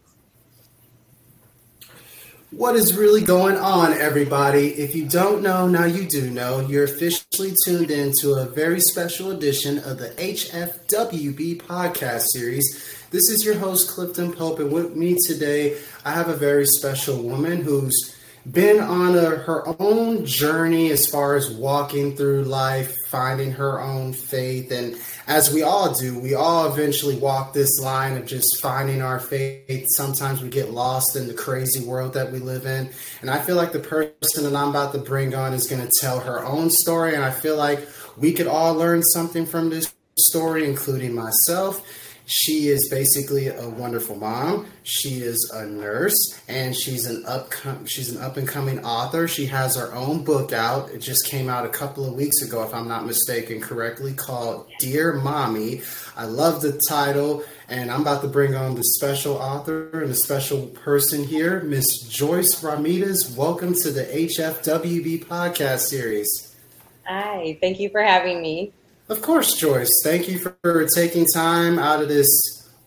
What 2.56 2.74
is 2.74 2.96
really 2.96 3.20
going 3.20 3.58
on, 3.58 3.92
everybody? 3.92 4.68
If 4.68 4.94
you 4.94 5.06
don't 5.06 5.42
know, 5.42 5.68
now 5.68 5.84
you 5.84 6.08
do 6.08 6.30
know. 6.30 6.60
You're 6.60 6.84
officially 6.84 7.54
tuned 7.66 7.90
in 7.90 8.14
to 8.22 8.32
a 8.32 8.46
very 8.46 8.80
special 8.80 9.30
edition 9.30 9.76
of 9.78 9.98
the 9.98 10.08
HFWB 10.10 11.60
podcast 11.60 12.28
series. 12.28 12.64
This 13.10 13.28
is 13.28 13.44
your 13.44 13.58
host, 13.58 13.90
Clifton 13.90 14.32
Pope, 14.32 14.60
and 14.60 14.72
with 14.72 14.96
me 14.96 15.18
today, 15.26 15.76
I 16.02 16.12
have 16.12 16.30
a 16.30 16.34
very 16.36 16.64
special 16.64 17.22
woman 17.22 17.60
who's 17.60 18.15
been 18.50 18.80
on 18.80 19.16
a, 19.16 19.30
her 19.30 19.64
own 19.80 20.24
journey 20.24 20.90
as 20.90 21.06
far 21.06 21.36
as 21.36 21.50
walking 21.50 22.16
through 22.16 22.44
life, 22.44 22.94
finding 23.08 23.50
her 23.52 23.80
own 23.80 24.12
faith. 24.12 24.70
And 24.70 24.96
as 25.26 25.52
we 25.52 25.62
all 25.62 25.92
do, 25.92 26.18
we 26.18 26.34
all 26.34 26.72
eventually 26.72 27.16
walk 27.16 27.52
this 27.52 27.80
line 27.80 28.16
of 28.16 28.26
just 28.26 28.60
finding 28.60 29.02
our 29.02 29.18
faith. 29.18 29.86
Sometimes 29.96 30.42
we 30.42 30.48
get 30.48 30.70
lost 30.70 31.16
in 31.16 31.26
the 31.26 31.34
crazy 31.34 31.84
world 31.84 32.14
that 32.14 32.30
we 32.30 32.38
live 32.38 32.66
in. 32.66 32.90
And 33.20 33.30
I 33.30 33.40
feel 33.40 33.56
like 33.56 33.72
the 33.72 33.80
person 33.80 34.44
that 34.44 34.54
I'm 34.54 34.68
about 34.68 34.92
to 34.92 34.98
bring 34.98 35.34
on 35.34 35.52
is 35.52 35.66
going 35.66 35.82
to 35.82 35.92
tell 36.00 36.20
her 36.20 36.44
own 36.44 36.70
story. 36.70 37.14
And 37.14 37.24
I 37.24 37.32
feel 37.32 37.56
like 37.56 37.88
we 38.16 38.32
could 38.32 38.46
all 38.46 38.74
learn 38.74 39.02
something 39.02 39.44
from 39.44 39.70
this 39.70 39.92
story, 40.18 40.68
including 40.68 41.14
myself. 41.14 41.84
She 42.28 42.70
is 42.70 42.88
basically 42.88 43.46
a 43.46 43.68
wonderful 43.68 44.16
mom. 44.16 44.66
She 44.82 45.20
is 45.20 45.48
a 45.54 45.64
nurse, 45.64 46.36
and 46.48 46.74
she's 46.74 47.06
an 47.06 47.24
up 47.24 47.52
she's 47.86 48.10
an 48.10 48.20
up 48.20 48.36
and 48.36 48.48
coming 48.48 48.84
author. 48.84 49.28
She 49.28 49.46
has 49.46 49.76
her 49.76 49.94
own 49.94 50.24
book 50.24 50.52
out. 50.52 50.90
It 50.90 50.98
just 50.98 51.24
came 51.26 51.48
out 51.48 51.64
a 51.64 51.68
couple 51.68 52.04
of 52.04 52.14
weeks 52.14 52.42
ago, 52.42 52.64
if 52.64 52.74
I'm 52.74 52.88
not 52.88 53.06
mistaken, 53.06 53.60
correctly 53.60 54.12
called 54.12 54.66
Dear 54.80 55.12
Mommy. 55.12 55.82
I 56.16 56.24
love 56.24 56.62
the 56.62 56.80
title, 56.88 57.44
and 57.68 57.92
I'm 57.92 58.00
about 58.00 58.22
to 58.22 58.28
bring 58.28 58.56
on 58.56 58.74
the 58.74 58.82
special 58.82 59.36
author 59.36 60.00
and 60.02 60.10
the 60.10 60.16
special 60.16 60.66
person 60.66 61.22
here, 61.22 61.60
Miss 61.60 62.00
Joyce 62.00 62.60
Ramirez. 62.60 63.30
Welcome 63.36 63.74
to 63.74 63.92
the 63.92 64.02
HFWB 64.02 65.26
podcast 65.26 65.86
series. 65.86 66.56
Hi, 67.04 67.56
thank 67.60 67.78
you 67.78 67.88
for 67.90 68.02
having 68.02 68.42
me. 68.42 68.72
Of 69.08 69.22
course, 69.22 69.54
Joyce. 69.54 69.90
Thank 70.02 70.28
you 70.28 70.38
for 70.38 70.88
taking 70.94 71.26
time 71.32 71.78
out 71.78 72.02
of 72.02 72.08
this 72.08 72.28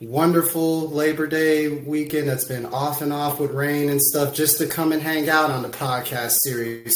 wonderful 0.01 0.89
Labor 0.89 1.27
Day 1.27 1.69
weekend 1.69 2.27
that's 2.27 2.43
been 2.43 2.65
off 2.65 3.01
and 3.01 3.13
off 3.13 3.39
with 3.39 3.51
rain 3.51 3.89
and 3.89 4.01
stuff 4.01 4.33
just 4.33 4.57
to 4.57 4.67
come 4.67 4.91
and 4.91 5.01
hang 5.01 5.29
out 5.29 5.49
on 5.49 5.61
the 5.61 5.69
podcast 5.69 6.37
series. 6.43 6.93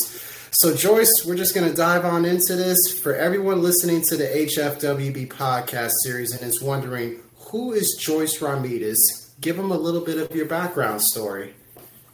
So, 0.51 0.75
Joyce, 0.75 1.11
we're 1.25 1.35
just 1.35 1.55
going 1.55 1.69
to 1.69 1.75
dive 1.75 2.03
on 2.03 2.25
into 2.25 2.55
this. 2.57 2.99
For 3.01 3.15
everyone 3.15 3.61
listening 3.61 4.01
to 4.09 4.17
the 4.17 4.25
HFWB 4.25 5.29
podcast 5.29 5.91
series 6.03 6.33
and 6.33 6.41
is 6.41 6.61
wondering, 6.61 7.21
who 7.49 7.71
is 7.71 7.97
Joyce 7.99 8.41
Ramirez? 8.41 9.35
Give 9.39 9.55
them 9.55 9.71
a 9.71 9.77
little 9.77 10.01
bit 10.01 10.17
of 10.17 10.35
your 10.35 10.47
background 10.47 11.01
story. 11.01 11.55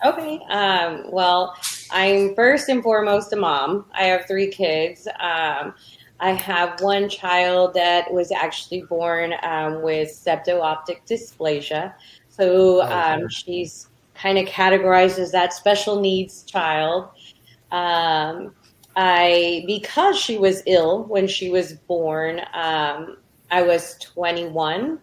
Okay. 0.06 0.40
Um, 0.50 1.06
well, 1.12 1.56
I'm 1.92 2.36
first 2.36 2.70
and 2.70 2.82
foremost 2.84 3.34
a 3.34 3.36
mom. 3.36 3.86
I 3.94 4.04
have 4.06 4.28
three 4.28 4.50
kids. 4.52 5.08
Um, 5.20 5.74
I 6.20 6.32
have 6.32 6.82
one 6.82 7.08
child 7.10 7.74
that 7.76 8.12
was 8.12 8.32
actually 8.32 8.82
born 8.84 9.34
um, 9.44 9.82
with 9.82 10.10
septo-optic 10.10 11.06
dysplasia. 11.06 11.94
So 12.28 12.82
um, 12.84 13.30
she's 13.30 13.88
kind 14.16 14.38
of 14.38 14.46
categorized 14.46 15.18
as 15.18 15.32
that 15.32 15.54
special 15.54 16.02
needs 16.02 16.44
child. 16.44 17.10
Um, 17.72 18.54
I 18.96 19.64
because 19.68 20.20
she 20.20 20.38
was 20.38 20.62
ill 20.66 21.06
when 21.06 21.28
she 21.28 21.50
was 21.50 21.74
born. 21.74 22.42
Um, 22.54 23.18
I 23.52 23.62
was 23.62 23.96
21. 24.00 25.00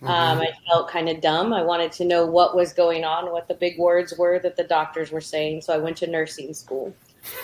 Mm-hmm. 0.00 0.06
Um, 0.06 0.40
I 0.40 0.48
felt 0.68 0.88
kind 0.88 1.08
of 1.08 1.20
dumb. 1.20 1.52
I 1.52 1.62
wanted 1.62 1.92
to 1.92 2.04
know 2.04 2.26
what 2.26 2.54
was 2.54 2.72
going 2.72 3.04
on, 3.04 3.32
what 3.32 3.48
the 3.48 3.54
big 3.54 3.78
words 3.78 4.14
were 4.16 4.38
that 4.40 4.56
the 4.56 4.64
doctors 4.64 5.10
were 5.10 5.20
saying. 5.20 5.62
So 5.62 5.74
I 5.74 5.78
went 5.78 5.96
to 5.98 6.06
nursing 6.06 6.54
school. 6.54 6.94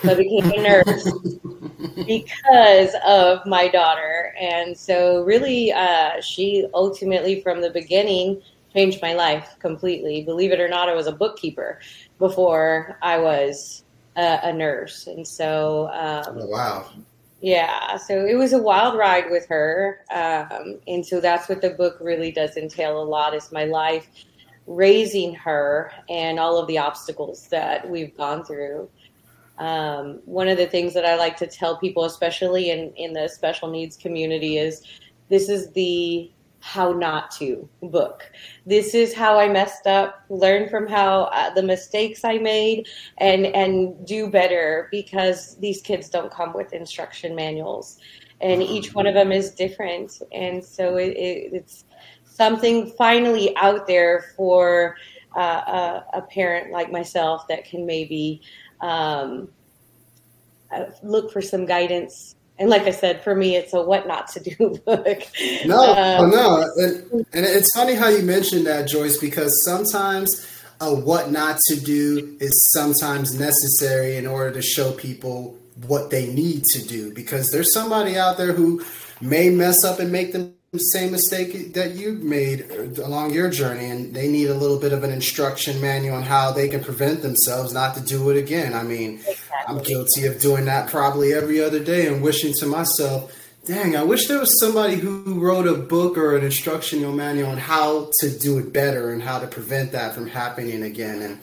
So 0.01 0.11
I 0.11 0.15
became 0.15 0.51
a 0.51 0.61
nurse 0.61 1.11
because 2.05 2.95
of 3.05 3.45
my 3.45 3.67
daughter. 3.67 4.33
And 4.39 4.77
so, 4.77 5.23
really, 5.23 5.71
uh, 5.71 6.21
she 6.21 6.67
ultimately, 6.73 7.41
from 7.41 7.61
the 7.61 7.69
beginning, 7.69 8.41
changed 8.73 9.01
my 9.01 9.13
life 9.13 9.55
completely. 9.59 10.23
Believe 10.23 10.51
it 10.51 10.59
or 10.59 10.67
not, 10.67 10.89
I 10.89 10.93
was 10.93 11.07
a 11.07 11.11
bookkeeper 11.11 11.79
before 12.19 12.97
I 13.01 13.17
was 13.17 13.83
a, 14.15 14.39
a 14.43 14.53
nurse. 14.53 15.07
And 15.07 15.27
so, 15.27 15.89
um, 15.93 16.37
oh, 16.41 16.47
wow. 16.47 16.89
Yeah, 17.41 17.97
so 17.97 18.25
it 18.25 18.35
was 18.35 18.53
a 18.53 18.57
wild 18.57 18.97
ride 18.97 19.29
with 19.29 19.45
her. 19.47 19.99
Um, 20.11 20.79
and 20.87 21.05
so 21.05 21.21
that's 21.21 21.47
what 21.47 21.61
the 21.61 21.71
book 21.71 21.97
really 22.01 22.31
does 22.31 22.57
entail 22.57 23.01
a 23.01 23.03
lot 23.03 23.35
is 23.35 23.51
my 23.51 23.65
life 23.65 24.07
raising 24.67 25.35
her 25.35 25.91
and 26.09 26.39
all 26.39 26.57
of 26.57 26.67
the 26.67 26.77
obstacles 26.77 27.47
that 27.49 27.87
we've 27.87 28.17
gone 28.17 28.43
through. 28.43 28.89
Um, 29.57 30.19
one 30.25 30.47
of 30.47 30.57
the 30.57 30.65
things 30.65 30.93
that 30.93 31.05
I 31.05 31.15
like 31.15 31.37
to 31.37 31.47
tell 31.47 31.77
people, 31.77 32.05
especially 32.05 32.71
in, 32.71 32.91
in 32.95 33.13
the 33.13 33.27
special 33.27 33.69
needs 33.69 33.95
community, 33.95 34.57
is 34.57 34.81
this 35.29 35.49
is 35.49 35.71
the 35.71 36.31
how 36.65 36.91
not 36.91 37.29
to 37.29 37.69
book. 37.83 38.31
This 38.65 38.95
is 38.95 39.13
how 39.13 39.37
I 39.37 39.47
messed 39.47 39.85
up, 39.85 40.25
learn 40.29 40.67
from 40.67 40.87
how 40.87 41.25
uh, 41.25 41.53
the 41.53 41.61
mistakes 41.61 42.23
I 42.23 42.39
made 42.39 42.87
and 43.19 43.45
and 43.45 44.05
do 44.05 44.29
better 44.31 44.87
because 44.89 45.57
these 45.57 45.79
kids 45.81 46.09
don't 46.09 46.31
come 46.31 46.53
with 46.53 46.73
instruction 46.73 47.35
manuals 47.35 47.99
and 48.41 48.63
each 48.63 48.93
one 48.93 49.05
of 49.05 49.13
them 49.13 49.31
is 49.31 49.51
different 49.51 50.21
and 50.31 50.63
so 50.63 50.97
it, 50.97 51.15
it, 51.15 51.53
it's 51.53 51.85
something 52.23 52.91
finally 52.97 53.55
out 53.57 53.87
there 53.87 54.25
for 54.35 54.97
uh, 55.35 56.01
a, 56.13 56.17
a 56.17 56.21
parent 56.23 56.71
like 56.71 56.91
myself 56.91 57.47
that 57.47 57.65
can 57.65 57.85
maybe 57.85 58.41
um, 58.85 59.49
look 61.03 61.31
for 61.31 61.41
some 61.41 61.65
guidance. 61.65 62.35
And 62.57 62.69
like 62.69 62.83
I 62.83 62.91
said, 62.91 63.21
for 63.21 63.35
me, 63.35 63.55
it's 63.55 63.73
a 63.73 63.81
what 63.81 64.07
not 64.07 64.29
to 64.29 64.39
do 64.39 64.79
book. 64.85 65.23
No, 65.65 65.93
um, 65.93 66.29
no, 66.31 66.69
and, 66.77 67.25
and 67.33 67.45
it's 67.45 67.75
funny 67.75 67.95
how 67.95 68.07
you 68.07 68.21
mentioned 68.21 68.65
that, 68.65 68.87
Joyce, 68.87 69.17
because 69.17 69.53
sometimes 69.65 70.29
a 70.79 70.93
what 70.93 71.31
not 71.31 71.57
to 71.67 71.79
do 71.79 72.37
is 72.39 72.71
sometimes 72.73 73.37
necessary 73.37 74.17
in 74.17 74.27
order 74.27 74.51
to 74.51 74.61
show 74.61 74.91
people 74.91 75.57
what 75.87 76.09
they 76.11 76.31
need 76.33 76.63
to 76.71 76.85
do. 76.85 77.13
Because 77.13 77.51
there's 77.51 77.73
somebody 77.73 78.17
out 78.17 78.37
there 78.37 78.53
who 78.53 78.83
may 79.19 79.49
mess 79.49 79.83
up 79.83 79.99
and 79.99 80.11
make 80.11 80.31
them 80.31 80.54
same 80.79 81.11
mistake 81.11 81.73
that 81.73 81.95
you 81.95 82.13
made 82.13 82.69
along 82.99 83.33
your 83.33 83.49
journey 83.49 83.89
and 83.89 84.13
they 84.13 84.27
need 84.27 84.49
a 84.49 84.53
little 84.53 84.79
bit 84.79 84.93
of 84.93 85.03
an 85.03 85.11
instruction 85.11 85.79
manual 85.81 86.15
on 86.15 86.23
how 86.23 86.51
they 86.51 86.67
can 86.67 86.83
prevent 86.83 87.21
themselves 87.21 87.73
not 87.73 87.95
to 87.95 88.01
do 88.01 88.29
it 88.29 88.37
again. 88.37 88.73
I 88.73 88.83
mean 88.83 89.15
exactly. 89.15 89.45
i'm 89.67 89.83
guilty 89.83 90.25
of 90.25 90.39
doing 90.39 90.65
that 90.65 90.89
probably 90.89 91.33
every 91.33 91.61
other 91.61 91.83
day 91.83 92.07
and 92.07 92.21
wishing 92.21 92.53
to 92.53 92.65
myself 92.65 93.33
dang 93.65 93.95
i 93.95 94.03
wish 94.03 94.27
there 94.27 94.39
was 94.39 94.59
somebody 94.59 94.95
who 94.95 95.39
wrote 95.39 95.67
a 95.67 95.73
book 95.73 96.17
or 96.17 96.35
an 96.35 96.43
instructional 96.43 97.11
manual 97.11 97.49
on 97.49 97.57
how 97.57 98.09
to 98.19 98.29
do 98.29 98.59
it 98.59 98.71
better 98.71 99.11
and 99.11 99.23
how 99.23 99.39
to 99.39 99.47
prevent 99.47 99.91
that 99.91 100.13
from 100.13 100.27
happening 100.27 100.83
again. 100.83 101.21
And 101.21 101.39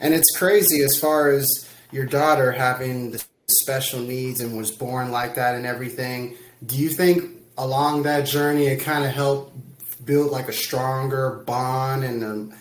and 0.00 0.12
it's 0.12 0.36
crazy 0.36 0.82
as 0.82 0.98
far 0.98 1.30
as 1.30 1.68
your 1.90 2.04
daughter 2.04 2.52
having 2.52 3.12
the 3.12 3.24
special 3.46 4.00
needs 4.00 4.40
and 4.40 4.56
was 4.56 4.70
born 4.70 5.10
like 5.10 5.36
that 5.36 5.54
and 5.54 5.64
everything. 5.64 6.36
Do 6.64 6.76
you 6.76 6.88
think 6.88 7.33
along 7.56 8.02
that 8.04 8.26
journey, 8.26 8.66
it 8.66 8.78
kind 8.80 9.04
of 9.04 9.10
helped 9.10 9.56
build 10.04 10.30
like 10.30 10.48
a 10.48 10.52
stronger 10.52 11.42
bond 11.46 12.04
and 12.04 12.24
um, 12.24 12.54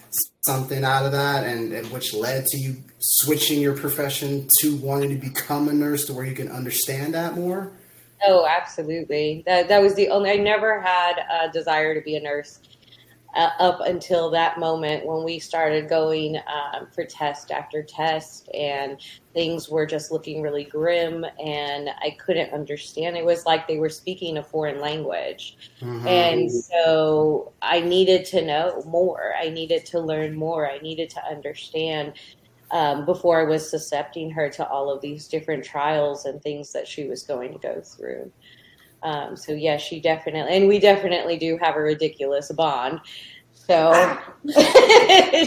something 0.46 0.84
out 0.84 1.06
of 1.06 1.12
that, 1.12 1.46
and, 1.46 1.74
and, 1.74 1.90
which 1.92 2.14
led 2.14 2.46
to 2.48 2.58
you 2.58 2.78
switching 3.00 3.60
your 3.60 3.76
profession 3.76 4.48
to 4.60 4.76
wanting 4.78 5.10
to 5.10 5.16
become 5.16 5.68
a 5.68 5.74
nurse 5.74 6.06
to 6.06 6.14
where 6.14 6.26
you 6.26 6.36
can 6.36 6.50
understand 6.50 7.14
that 7.14 7.36
more. 7.36 7.72
Oh, 8.26 8.46
absolutely. 8.46 9.44
That 9.46 9.68
that 9.68 9.82
was 9.82 9.96
the 9.96 10.10
only. 10.10 10.32
I 10.32 10.36
never 10.36 10.80
had 10.80 11.16
a 11.30 11.52
desire 11.52 11.94
to 11.94 12.02
be 12.02 12.16
a 12.16 12.22
nurse 12.22 12.60
uh, 13.36 13.50
up 13.60 13.80
until 13.82 14.30
that 14.30 14.60
moment 14.60 15.06
when 15.06 15.24
we 15.24 15.40
started 15.40 15.90
going 15.90 16.38
um, 16.38 16.88
for 16.94 17.04
test 17.04 17.52
after 17.52 17.82
test 17.82 18.50
and 18.54 18.98
things 19.34 19.70
were 19.70 19.86
just 19.86 20.12
looking 20.12 20.42
really 20.42 20.64
grim 20.64 21.26
and 21.44 21.90
I 21.90 22.16
couldn't 22.20 22.54
understand. 22.54 23.18
It 23.18 23.26
was 23.26 23.46
like 23.46 23.68
they 23.68 23.80
were 23.80 23.90
speaking 23.90 24.38
a 24.38 24.44
foreign 24.44 24.80
language. 24.80 25.58
Mm-hmm. 25.82 26.08
And 26.08 26.52
so 26.52 27.52
I 27.62 27.80
needed 27.80 28.26
to 28.26 28.46
know 28.46 28.84
more. 28.86 29.34
I 29.40 29.50
needed 29.50 29.86
to 29.88 30.00
learn 30.00 30.36
more. 30.36 30.70
I 30.70 30.78
needed 30.80 31.10
to 31.12 31.26
understand 31.26 32.14
um, 32.72 33.06
before 33.06 33.40
I 33.40 33.44
was 33.44 33.70
suscepting 33.70 34.32
her 34.32 34.50
to 34.50 34.68
all 34.68 34.92
of 34.92 35.02
these 35.02 35.28
different 35.28 35.64
trials 35.64 36.26
and 36.26 36.42
things 36.42 36.74
that 36.74 36.88
she 36.88 37.06
was 37.08 37.24
going 37.24 37.54
to 37.54 37.60
go 37.60 37.82
through. 37.82 38.32
Um, 39.04 39.36
so 39.36 39.52
yeah, 39.52 39.78
she 39.78 40.00
definitely, 40.00 40.56
and 40.56 40.68
we 40.68 40.80
definitely 40.80 41.38
do 41.38 41.58
have 41.58 41.76
a 41.76 41.82
ridiculous 41.82 42.52
bond. 42.52 43.00
So 43.54 43.92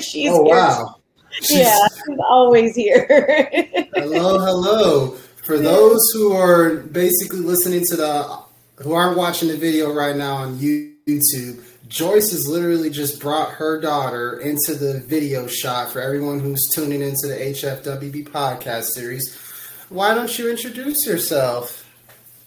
she's 0.00 0.31
oh 0.31 0.43
wow, 0.43 0.97
she's, 1.31 1.58
yeah, 1.58 1.79
she's 1.88 2.19
always 2.29 2.75
here. 2.76 3.06
hello, 3.94 4.38
hello. 4.38 5.11
For 5.43 5.58
those 5.58 6.00
who 6.12 6.32
are 6.32 6.76
basically 6.76 7.38
listening 7.38 7.85
to 7.87 7.97
the, 7.97 8.38
who 8.82 8.93
aren't 8.93 9.17
watching 9.17 9.49
the 9.49 9.56
video 9.56 9.93
right 9.93 10.17
now 10.17 10.35
on 10.35 10.59
YouTube 10.59 10.97
YouTube, 11.06 11.62
Joyce 11.87 12.32
has 12.32 12.49
literally 12.49 12.91
just 12.91 13.20
brought 13.20 13.52
her 13.52 13.81
daughter 13.81 14.41
into 14.41 14.75
the 14.75 14.99
video 15.06 15.47
shot 15.47 15.93
for 15.93 16.00
everyone 16.00 16.41
who's 16.41 16.69
tuning 16.73 17.00
into 17.00 17.29
the 17.29 17.37
HFWB 17.37 18.29
podcast 18.29 18.87
series. 18.87 19.37
Why 19.88 20.14
don't 20.14 20.37
you 20.37 20.50
introduce 20.50 21.06
yourself? 21.06 21.86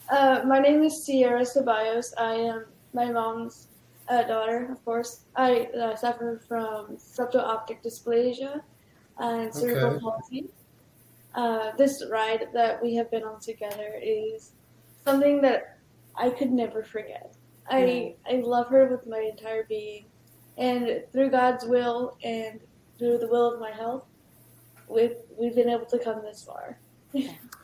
Uh, 0.09 0.41
my 0.43 0.57
name 0.57 0.81
is 0.81 1.03
Sierra 1.03 1.41
Ceballos. 1.41 2.13
I 2.17 2.33
am 2.33 2.65
my 2.93 3.11
mom's 3.11 3.67
uh, 4.07 4.23
daughter, 4.23 4.67
of 4.71 4.83
course. 4.83 5.25
I 5.35 5.69
uh, 5.79 5.95
suffer 5.95 6.41
from 6.47 6.97
optic 7.35 7.83
dysplasia 7.83 8.61
and 9.19 9.53
cerebral 9.53 9.93
okay. 9.93 9.99
palsy. 9.99 10.49
Uh, 11.35 11.71
this 11.77 12.03
ride 12.09 12.47
that 12.55 12.81
we 12.81 12.95
have 12.95 13.11
been 13.11 13.23
on 13.23 13.39
together 13.39 13.99
is 14.01 14.53
something 15.05 15.41
that 15.43 15.77
I 16.15 16.31
could 16.31 16.51
never 16.51 16.83
forget. 16.83 17.35
I 17.69 18.15
I 18.27 18.37
love 18.37 18.67
her 18.69 18.87
with 18.87 19.05
my 19.05 19.19
entire 19.19 19.65
being, 19.65 20.05
and 20.57 21.03
through 21.13 21.29
God's 21.29 21.65
will 21.65 22.17
and 22.23 22.59
through 22.97 23.19
the 23.19 23.27
will 23.27 23.53
of 23.53 23.59
my 23.59 23.69
health, 23.69 24.05
we've 24.87 25.17
we've 25.37 25.53
been 25.53 25.69
able 25.69 25.85
to 25.85 25.99
come 25.99 26.23
this 26.23 26.43
far. 26.43 26.79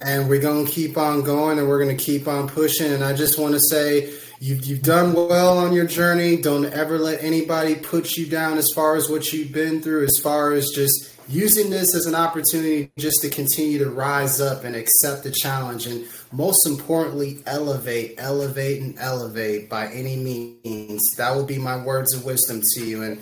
and 0.00 0.28
we're 0.28 0.40
gonna 0.40 0.68
keep 0.68 0.96
on 0.96 1.22
going, 1.22 1.58
and 1.58 1.68
we're 1.68 1.78
gonna 1.78 1.94
keep 1.94 2.28
on 2.28 2.48
pushing. 2.48 2.92
And 2.92 3.04
I 3.04 3.14
just 3.14 3.38
want 3.38 3.54
to 3.54 3.60
say. 3.60 4.12
You've, 4.38 4.66
you've 4.66 4.82
done 4.82 5.14
well 5.14 5.56
on 5.56 5.72
your 5.72 5.86
journey. 5.86 6.36
Don't 6.36 6.66
ever 6.66 6.98
let 6.98 7.24
anybody 7.24 7.74
put 7.74 8.18
you 8.18 8.26
down 8.26 8.58
as 8.58 8.70
far 8.70 8.94
as 8.94 9.08
what 9.08 9.32
you've 9.32 9.50
been 9.50 9.80
through, 9.80 10.04
as 10.04 10.18
far 10.18 10.52
as 10.52 10.68
just 10.74 11.16
using 11.28 11.70
this 11.70 11.94
as 11.94 12.06
an 12.06 12.14
opportunity 12.14 12.90
just 12.98 13.20
to 13.22 13.28
continue 13.28 13.78
to 13.78 13.90
rise 13.90 14.40
up 14.40 14.64
and 14.64 14.76
accept 14.76 15.24
the 15.24 15.30
challenge 15.30 15.86
and 15.86 16.06
most 16.32 16.66
importantly 16.66 17.42
elevate 17.46 18.14
elevate 18.18 18.80
and 18.80 18.96
elevate 18.98 19.68
by 19.68 19.88
any 19.88 20.16
means 20.16 21.02
that 21.16 21.34
will 21.34 21.44
be 21.44 21.58
my 21.58 21.76
words 21.76 22.14
of 22.14 22.24
wisdom 22.24 22.62
to 22.74 22.84
you 22.84 23.02
and 23.02 23.20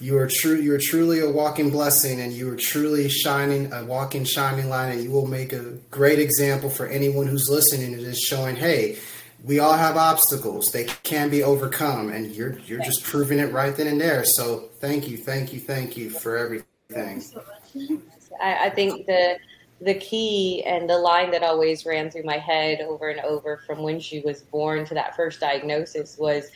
you 0.00 0.16
are 0.16 0.28
true 0.30 0.56
you 0.56 0.74
are 0.74 0.78
truly 0.78 1.20
a 1.20 1.30
walking 1.30 1.70
blessing 1.70 2.20
and 2.20 2.32
you 2.32 2.50
are 2.52 2.56
truly 2.56 3.08
shining 3.08 3.72
a 3.72 3.84
walking 3.84 4.24
shining 4.24 4.68
light 4.68 4.90
and 4.90 5.02
you 5.02 5.10
will 5.10 5.26
make 5.26 5.52
a 5.52 5.62
great 5.90 6.18
example 6.18 6.70
for 6.70 6.86
anyone 6.86 7.26
who's 7.26 7.48
listening 7.48 7.96
to 7.96 8.02
this 8.02 8.20
showing 8.20 8.56
hey 8.56 8.98
we 9.44 9.58
all 9.60 9.74
have 9.74 9.96
obstacles. 9.96 10.72
They 10.72 10.84
can 10.84 11.30
be 11.30 11.42
overcome 11.42 12.10
and 12.10 12.30
you're 12.32 12.58
you're 12.60 12.80
just 12.80 13.04
proving 13.04 13.38
it 13.38 13.52
right 13.52 13.74
then 13.74 13.86
and 13.86 14.00
there. 14.00 14.24
So 14.24 14.68
thank 14.80 15.08
you 15.08 15.16
thank 15.16 15.52
you 15.52 15.60
thank 15.60 15.96
you 15.96 16.10
for 16.10 16.36
everything. 16.36 16.66
Thing. 16.90 18.02
I, 18.40 18.66
I 18.66 18.70
think 18.70 19.06
the 19.06 19.38
the 19.80 19.94
key 19.94 20.64
and 20.64 20.88
the 20.88 20.98
line 20.98 21.30
that 21.30 21.42
always 21.42 21.86
ran 21.86 22.10
through 22.10 22.24
my 22.24 22.38
head 22.38 22.80
over 22.80 23.10
and 23.10 23.20
over 23.20 23.58
from 23.58 23.82
when 23.82 24.00
she 24.00 24.20
was 24.20 24.40
born 24.40 24.84
to 24.86 24.94
that 24.94 25.14
first 25.14 25.38
diagnosis 25.38 26.16
was 26.18 26.50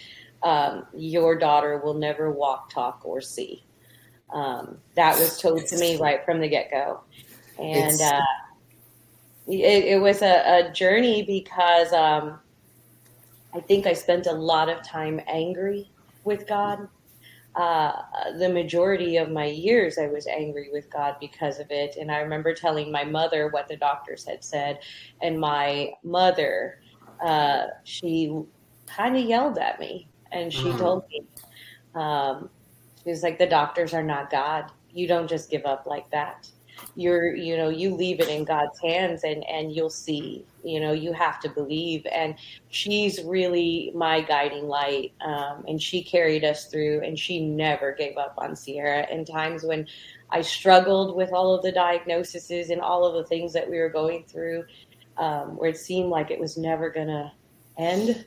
um, 0.44 0.87
your 0.94 1.39
daughter 1.39 1.81
will 1.85 1.94
never 1.94 2.31
walk, 2.31 2.71
talk, 2.71 3.03
or 3.05 3.21
see. 3.21 3.65
Um, 4.33 4.79
that 4.94 5.19
was 5.19 5.41
told 5.41 5.67
to 5.67 5.79
me 5.79 5.99
right 6.00 6.25
from 6.25 6.41
the 6.41 6.49
get 6.49 6.71
go. 6.71 7.03
And 7.59 8.00
uh, 8.00 8.21
it, 9.47 9.85
it, 9.85 10.00
was 10.00 10.23
a, 10.23 10.69
a, 10.69 10.73
journey 10.73 11.23
because 11.23 11.93
um, 11.93 12.39
I 13.55 13.61
think 13.61 13.87
I 13.87 13.93
spent 13.93 14.27
a 14.27 14.33
lot 14.33 14.71
of 14.71 14.83
time 14.83 15.21
angry 15.29 15.91
with 16.25 16.49
God 16.49 16.89
uh, 17.55 17.93
the 18.39 18.49
majority 18.49 19.19
of 19.19 19.31
my 19.31 19.44
years, 19.44 19.99
I 19.99 20.06
was 20.06 20.27
angry 20.27 20.71
with 20.73 20.91
God 20.91 21.17
because 21.21 21.59
of 21.59 21.71
it. 21.71 21.97
And 22.00 22.11
I 22.11 22.21
remember 22.21 22.55
telling 22.55 22.91
my 22.91 23.05
mother 23.05 23.49
what 23.49 23.69
the 23.69 23.77
doctors 23.77 24.27
had 24.27 24.43
said. 24.43 24.81
And 25.21 25.39
my 25.39 25.93
mother, 26.03 26.81
uh, 27.23 27.67
she 27.85 28.35
kind 28.87 29.17
of 29.17 29.25
yelled 29.25 29.59
at 29.59 29.79
me 29.79 30.09
and 30.32 30.52
she 30.52 30.64
mm-hmm. 30.64 30.79
told 30.79 31.05
me, 31.08 31.23
um, 31.94 32.49
she 33.02 33.11
was 33.11 33.23
like, 33.23 33.38
the 33.38 33.46
doctors 33.46 33.94
are 33.94 34.02
not 34.02 34.31
God. 34.31 34.70
You 34.93 35.06
don't 35.06 35.29
just 35.29 35.50
give 35.50 35.64
up 35.64 35.87
like 35.87 36.11
that 36.11 36.49
you're 36.94 37.34
you 37.34 37.56
know 37.56 37.69
you 37.69 37.94
leave 37.94 38.20
it 38.20 38.29
in 38.29 38.44
god's 38.44 38.79
hands 38.81 39.25
and 39.25 39.44
and 39.49 39.75
you'll 39.75 39.90
see 39.90 40.44
you 40.62 40.81
know 40.81 40.93
you 40.93 41.12
have 41.12 41.40
to 41.40 41.49
believe 41.49 42.06
and 42.12 42.34
she's 42.69 43.23
really 43.25 43.93
my 43.94 44.20
guiding 44.20 44.67
light 44.69 45.12
um, 45.25 45.64
and 45.67 45.81
she 45.81 46.02
carried 46.02 46.44
us 46.44 46.67
through 46.67 47.00
and 47.02 47.19
she 47.19 47.40
never 47.40 47.93
gave 47.93 48.17
up 48.17 48.34
on 48.38 48.55
sierra 48.55 49.06
in 49.11 49.25
times 49.25 49.62
when 49.62 49.87
i 50.31 50.40
struggled 50.40 51.17
with 51.17 51.32
all 51.32 51.55
of 51.55 51.62
the 51.62 51.73
diagnoses 51.73 52.70
and 52.70 52.81
all 52.81 53.05
of 53.05 53.14
the 53.14 53.25
things 53.25 53.52
that 53.52 53.69
we 53.69 53.79
were 53.79 53.90
going 53.90 54.25
through 54.25 54.64
um, 55.19 55.56
where 55.56 55.70
it 55.70 55.76
seemed 55.76 56.11
like 56.11 56.31
it 56.31 56.40
was 56.40 56.56
never 56.56 56.90
gonna 56.90 57.32
end 57.79 58.25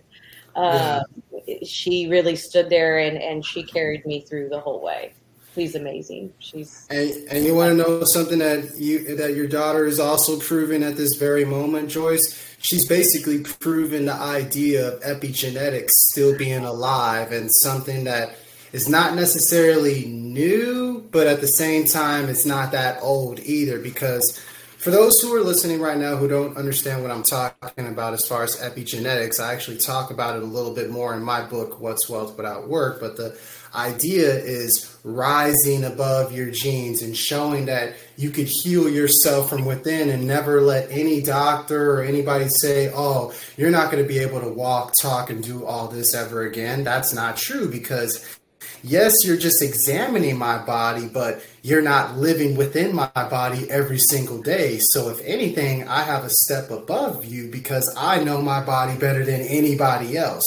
uh, 0.55 1.01
yeah. 1.47 1.55
she 1.63 2.07
really 2.07 2.35
stood 2.35 2.69
there 2.69 2.99
and 2.99 3.17
and 3.17 3.45
she 3.45 3.63
carried 3.63 4.05
me 4.05 4.21
through 4.21 4.49
the 4.49 4.59
whole 4.59 4.81
way 4.81 5.13
she's 5.55 5.75
amazing. 5.75 6.33
She's 6.39 6.85
and, 6.89 7.11
and 7.31 7.45
you 7.45 7.55
want 7.55 7.71
to 7.71 7.77
know 7.77 8.03
something 8.03 8.39
that 8.39 8.77
you 8.77 9.15
that 9.15 9.35
your 9.35 9.47
daughter 9.47 9.85
is 9.85 9.99
also 9.99 10.39
proving 10.39 10.83
at 10.83 10.97
this 10.97 11.15
very 11.15 11.45
moment, 11.45 11.89
Joyce. 11.89 12.55
She's 12.59 12.87
basically 12.87 13.41
proven 13.41 14.05
the 14.05 14.13
idea 14.13 14.87
of 14.87 15.01
epigenetics 15.01 15.89
still 16.11 16.37
being 16.37 16.65
alive 16.65 17.31
and 17.31 17.49
something 17.61 18.03
that 18.03 18.35
is 18.73 18.89
not 18.89 19.15
necessarily 19.15 20.05
new, 20.05 21.07
but 21.11 21.27
at 21.27 21.41
the 21.41 21.47
same 21.47 21.85
time, 21.85 22.27
it's 22.27 22.45
not 22.45 22.71
that 22.73 23.01
old 23.01 23.39
either. 23.39 23.79
Because 23.79 24.43
for 24.85 24.91
those 24.91 25.19
who 25.19 25.33
are 25.33 25.41
listening 25.41 25.81
right 25.81 25.97
now 25.97 26.15
who 26.15 26.27
don't 26.27 26.55
understand 26.57 27.01
what 27.01 27.09
I'm 27.09 27.23
talking 27.23 27.87
about 27.87 28.13
as 28.13 28.27
far 28.27 28.43
as 28.43 28.57
epigenetics, 28.57 29.39
I 29.39 29.51
actually 29.51 29.77
talk 29.77 30.11
about 30.11 30.35
it 30.35 30.43
a 30.43 30.45
little 30.45 30.75
bit 30.75 30.91
more 30.91 31.15
in 31.15 31.23
my 31.23 31.43
book, 31.43 31.79
What's 31.79 32.07
Wealth 32.07 32.37
Without 32.37 32.67
Work. 32.67 32.99
But 32.99 33.17
the 33.17 33.35
idea 33.73 34.35
is 34.35 34.95
rising 35.03 35.85
above 35.85 36.33
your 36.33 36.51
genes 36.51 37.01
and 37.01 37.17
showing 37.17 37.65
that 37.65 37.95
you 38.15 38.29
could 38.29 38.45
heal 38.45 38.87
yourself 38.87 39.49
from 39.49 39.65
within 39.65 40.11
and 40.11 40.27
never 40.27 40.61
let 40.61 40.91
any 40.91 41.19
doctor 41.19 41.95
or 41.95 42.03
anybody 42.03 42.47
say, 42.47 42.91
oh, 42.93 43.33
you're 43.57 43.71
not 43.71 43.91
going 43.91 44.03
to 44.03 44.07
be 44.07 44.19
able 44.19 44.39
to 44.39 44.49
walk, 44.49 44.93
talk, 45.01 45.31
and 45.31 45.43
do 45.43 45.65
all 45.65 45.87
this 45.87 46.13
ever 46.13 46.43
again. 46.43 46.83
That's 46.83 47.11
not 47.11 47.37
true 47.37 47.71
because 47.71 48.37
yes, 48.85 49.13
you're 49.23 49.37
just 49.37 49.61
examining 49.61 50.37
my 50.37 50.63
body, 50.63 51.07
but 51.07 51.43
you're 51.61 51.81
not 51.81 52.17
living 52.17 52.55
within 52.55 52.95
my 52.95 53.09
body 53.13 53.69
every 53.69 53.97
single 53.97 54.41
day. 54.41 54.79
So, 54.79 55.09
if 55.09 55.21
anything, 55.21 55.87
I 55.87 56.03
have 56.03 56.23
a 56.23 56.29
step 56.29 56.71
above 56.71 57.25
you 57.25 57.49
because 57.49 57.93
I 57.97 58.23
know 58.23 58.41
my 58.41 58.63
body 58.63 58.97
better 58.97 59.25
than 59.25 59.41
anybody 59.41 60.17
else. 60.17 60.45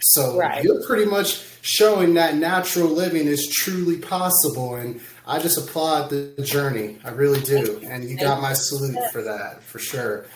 So, 0.00 0.38
right. 0.38 0.62
you're 0.64 0.84
pretty 0.86 1.10
much 1.10 1.44
showing 1.62 2.14
that 2.14 2.36
natural 2.36 2.88
living 2.88 3.26
is 3.26 3.48
truly 3.48 3.98
possible. 3.98 4.76
And 4.76 5.00
I 5.26 5.38
just 5.38 5.58
applaud 5.58 6.10
the 6.10 6.42
journey. 6.42 6.98
I 7.04 7.10
really 7.10 7.40
do. 7.40 7.80
And 7.84 8.08
you 8.08 8.16
got 8.16 8.40
my 8.40 8.54
salute 8.54 8.98
for 9.12 9.22
that, 9.22 9.62
for 9.62 9.78
sure. 9.78 10.26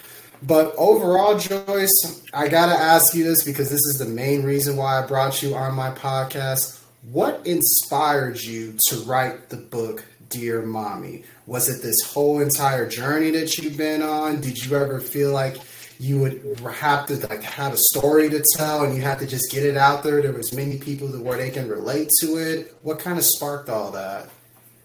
But 0.43 0.75
overall, 0.77 1.39
Joyce, 1.39 2.23
I 2.35 2.49
got 2.49 2.67
to 2.67 2.79
ask 2.79 3.15
you 3.15 3.25
this 3.25 3.45
because 3.45 3.71
this 3.71 3.81
is 3.87 3.99
the 3.99 4.05
main 4.05 4.43
reason 4.43 4.77
why 4.77 5.03
I 5.03 5.07
brought 5.07 5.43
you 5.43 5.55
on 5.55 5.75
my 5.75 5.91
podcast. 5.91 6.84
What 7.11 7.47
inspired 7.47 8.43
you 8.43 8.77
to 8.89 8.97
write 9.01 9.51
the 9.51 9.59
book 9.59 10.07
Dear 10.31 10.63
Mommy? 10.63 11.25
Was 11.47 11.69
it 11.69 11.83
this 11.83 12.01
whole 12.01 12.41
entire 12.41 12.89
journey 12.89 13.31
that 13.33 13.59
you've 13.59 13.77
been 13.77 14.01
on? 14.01 14.41
Did 14.41 14.65
you 14.65 14.75
ever 14.77 15.01
feel 15.01 15.31
like 15.31 15.59
you 15.99 16.19
would 16.19 16.61
have 16.75 17.05
to 17.07 17.17
like 17.27 17.43
have 17.43 17.75
a 17.75 17.77
story 17.77 18.31
to 18.31 18.43
tell 18.57 18.85
and 18.85 18.97
you 18.97 19.03
had 19.03 19.19
to 19.19 19.27
just 19.27 19.51
get 19.53 19.65
it 19.65 19.77
out 19.77 20.03
there? 20.03 20.23
There 20.23 20.33
was 20.33 20.55
many 20.55 20.79
people 20.79 21.07
that 21.09 21.21
where 21.21 21.37
they 21.37 21.51
can 21.51 21.69
relate 21.69 22.09
to 22.23 22.39
it. 22.39 22.75
What 22.81 23.01
kind 23.01 23.19
of 23.19 23.25
sparked 23.25 23.69
all 23.69 23.91
that? 23.91 24.31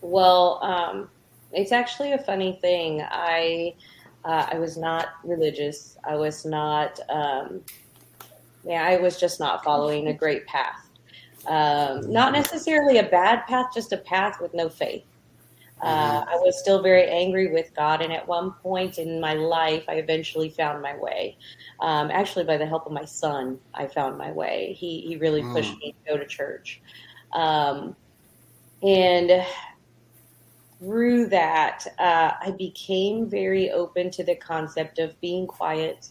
Well 0.02 0.60
um, 0.62 1.10
it's 1.54 1.72
actually 1.72 2.12
a 2.12 2.20
funny 2.20 2.60
thing. 2.62 3.02
I 3.02 3.76
uh, 4.26 4.48
i 4.52 4.60
was 4.60 4.76
not 4.76 5.08
religious. 5.24 5.98
I 6.04 6.18
was 6.18 6.46
not 6.46 7.00
um, 7.10 7.62
yeah 8.66 8.84
i 8.84 8.98
was 8.98 9.18
just 9.18 9.40
not 9.40 9.64
following 9.64 10.08
a 10.08 10.14
great 10.14 10.46
path 10.46 10.89
um, 11.50 12.12
not 12.12 12.32
necessarily 12.32 13.00
a 13.00 13.04
bad 13.04 13.46
path 13.48 13.68
just 13.74 13.92
a 13.92 13.98
path 13.98 14.40
with 14.40 14.54
no 14.54 14.70
faith 14.70 15.04
uh, 15.82 16.26
I 16.28 16.36
was 16.36 16.60
still 16.60 16.82
very 16.82 17.06
angry 17.06 17.48
with 17.48 17.74
God, 17.74 18.02
and 18.02 18.12
at 18.12 18.28
one 18.28 18.52
point 18.52 18.98
in 18.98 19.20
my 19.22 19.34
life, 19.34 19.86
I 19.88 19.94
eventually 19.94 20.50
found 20.50 20.82
my 20.82 20.98
way. 20.98 21.38
Um, 21.80 22.12
actually, 22.12 22.44
by 22.44 22.58
the 22.58 22.66
help 22.66 22.86
of 22.86 22.92
my 22.92 23.06
son, 23.06 23.58
I 23.74 23.88
found 23.88 24.18
my 24.18 24.32
way. 24.32 24.76
He 24.78 25.02
he 25.02 25.16
really 25.16 25.42
mm. 25.42 25.54
pushed 25.54 25.78
me 25.78 25.94
to 25.94 26.12
go 26.12 26.18
to 26.18 26.26
church, 26.26 26.82
um, 27.32 27.96
and 28.84 29.46
through 30.80 31.28
that, 31.28 31.86
uh, 31.98 32.32
I 32.42 32.52
became 32.58 33.30
very 33.30 33.72
open 33.72 34.12
to 34.12 34.24
the 34.24 34.36
concept 34.36 35.00
of 35.00 35.20
being 35.22 35.48
quiet 35.48 36.10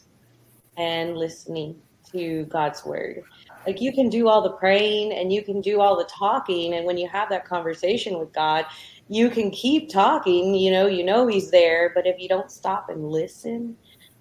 and 0.79 1.17
listening 1.17 1.77
to 2.13 2.45
God's 2.45 2.87
word. 2.87 3.23
Like 3.67 3.81
you 3.81 3.93
can 3.93 4.09
do 4.09 4.29
all 4.29 4.41
the 4.41 4.53
praying 4.53 5.13
and 5.13 5.33
you 5.33 5.43
can 5.43 5.61
do 5.61 5.81
all 5.81 5.97
the 5.97 6.09
talking, 6.11 6.75
and 6.75 6.87
when 6.87 6.97
you 6.97 7.09
have 7.09 7.29
that 7.31 7.45
conversation 7.45 8.19
with 8.19 8.33
God 8.33 8.65
you 9.09 9.31
can 9.31 9.51
keep 9.51 9.91
talking, 9.91 10.55
you 10.55 10.71
know, 10.71 10.87
you 10.87 11.03
know 11.03 11.27
he's 11.27 11.51
there, 11.51 11.91
but 11.95 12.07
if 12.07 12.19
you 12.19 12.29
don't 12.29 12.51
stop 12.51 12.91
and 12.91 13.11
listen, 13.11 13.77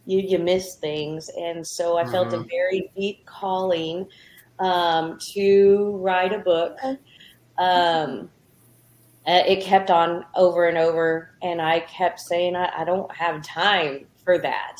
you 0.05 0.19
you 0.19 0.39
miss 0.39 0.75
things. 0.75 1.29
And 1.37 1.65
so 1.65 1.97
I 1.97 2.03
mm-hmm. 2.03 2.11
felt 2.11 2.33
a 2.33 2.37
mm-hmm. 2.37 2.49
very 2.49 2.91
deep 2.95 3.25
calling 3.25 4.07
um, 4.59 5.19
to 5.33 5.97
write 5.97 6.33
a 6.33 6.39
book. 6.39 6.77
Um, 7.57 8.29
uh, 9.27 9.43
it 9.45 9.61
kept 9.61 9.91
on 9.91 10.25
over 10.35 10.67
and 10.67 10.77
over, 10.77 11.31
and 11.41 11.61
I 11.61 11.81
kept 11.81 12.21
saying, 12.21 12.55
I, 12.55 12.71
I 12.77 12.83
don't 12.85 13.13
have 13.13 13.43
time 13.43 14.05
for 14.23 14.37
that. 14.37 14.77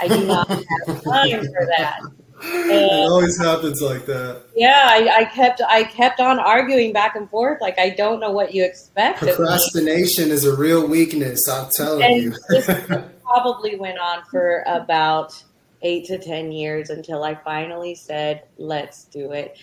I 0.00 0.08
do 0.08 0.26
not 0.26 0.48
have 0.86 1.04
time 1.04 1.44
for 1.44 1.66
that. 1.76 2.00
And, 2.44 2.72
it 2.72 3.08
always 3.08 3.38
happens 3.38 3.80
like 3.80 4.06
that. 4.06 4.42
Yeah, 4.56 4.88
I, 4.90 5.20
I, 5.20 5.24
kept 5.24 5.60
I 5.68 5.84
kept 5.84 6.20
on 6.20 6.38
arguing 6.38 6.92
back 6.92 7.14
and 7.14 7.28
forth. 7.30 7.60
Like 7.60 7.78
I 7.78 7.90
don't 7.90 8.20
know 8.20 8.30
what 8.30 8.54
you 8.54 8.64
expect. 8.64 9.20
Procrastination 9.20 10.30
is 10.30 10.44
a 10.44 10.56
real 10.56 10.86
weakness. 10.86 11.40
I'm 11.50 11.70
telling 11.76 12.02
and 12.02 12.22
you. 12.22 12.34
this 12.48 12.66
probably 13.22 13.76
went 13.76 13.98
on 13.98 14.24
for 14.30 14.64
about 14.66 15.40
eight 15.82 16.06
to 16.06 16.18
ten 16.18 16.52
years 16.52 16.90
until 16.90 17.22
I 17.22 17.34
finally 17.36 17.94
said, 17.94 18.42
"Let's 18.58 19.04
do 19.04 19.32
it." 19.32 19.56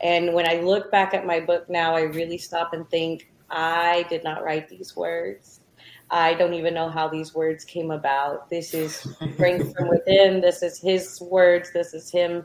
And 0.00 0.34
when 0.34 0.48
I 0.48 0.60
look 0.60 0.90
back 0.90 1.14
at 1.14 1.26
my 1.26 1.38
book 1.38 1.68
now, 1.68 1.94
I 1.94 2.02
really 2.02 2.38
stop 2.38 2.72
and 2.72 2.88
think, 2.90 3.30
I 3.52 4.04
did 4.08 4.24
not 4.24 4.42
write 4.42 4.68
these 4.68 4.96
words. 4.96 5.60
I 6.12 6.34
don't 6.34 6.52
even 6.52 6.74
know 6.74 6.90
how 6.90 7.08
these 7.08 7.34
words 7.34 7.64
came 7.64 7.90
about. 7.90 8.50
This 8.50 8.74
is 8.74 9.08
strength 9.32 9.74
from 9.74 9.88
within. 9.88 10.42
This 10.42 10.62
is 10.62 10.78
his 10.78 11.18
words. 11.22 11.72
This 11.72 11.94
is 11.94 12.10
him. 12.10 12.44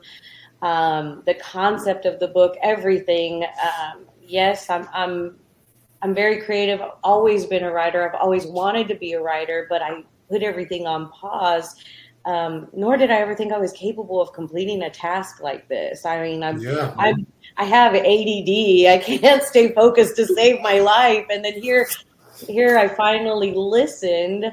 Um, 0.62 1.22
the 1.26 1.34
concept 1.34 2.06
of 2.06 2.20
the 2.20 2.30
book, 2.30 2.56
everything. 2.64 3.44
Um, 3.44 4.06
yes, 4.24 4.70
I'm, 4.70 4.88
I'm, 4.94 5.38
I'm 6.02 6.16
very 6.16 6.42
creative. 6.42 6.82
I've 6.82 6.92
always 7.04 7.46
been 7.46 7.64
a 7.64 7.72
writer. 7.72 8.08
I've 8.08 8.20
always 8.20 8.48
wanted 8.48 8.88
to 8.88 8.96
be 8.96 9.14
a 9.14 9.22
writer, 9.22 9.68
but 9.70 9.82
I 9.82 10.06
put 10.30 10.44
everything 10.44 10.88
on 10.88 11.10
pause. 11.10 11.76
Um, 12.26 12.70
nor 12.74 12.96
did 12.96 13.12
I 13.12 13.16
ever 13.16 13.36
think 13.36 13.52
I 13.52 13.58
was 13.58 13.74
capable 13.74 14.22
of 14.22 14.32
completing 14.34 14.82
a 14.84 14.90
task 14.90 15.42
like 15.42 15.68
this. 15.68 16.06
I 16.06 16.22
mean, 16.22 16.42
I'm, 16.42 16.60
yeah. 16.60 16.94
I'm, 16.98 17.28
I 17.58 17.66
have 17.66 17.96
ADD. 17.96 18.06
I 18.06 19.02
can't 19.04 19.44
stay 19.46 19.74
focused 19.74 20.16
to 20.16 20.26
save 20.26 20.62
my 20.62 20.80
life. 20.80 21.26
And 21.30 21.44
then 21.44 21.62
here, 21.62 21.88
here 22.40 22.78
I 22.78 22.88
finally 22.88 23.54
listened 23.54 24.52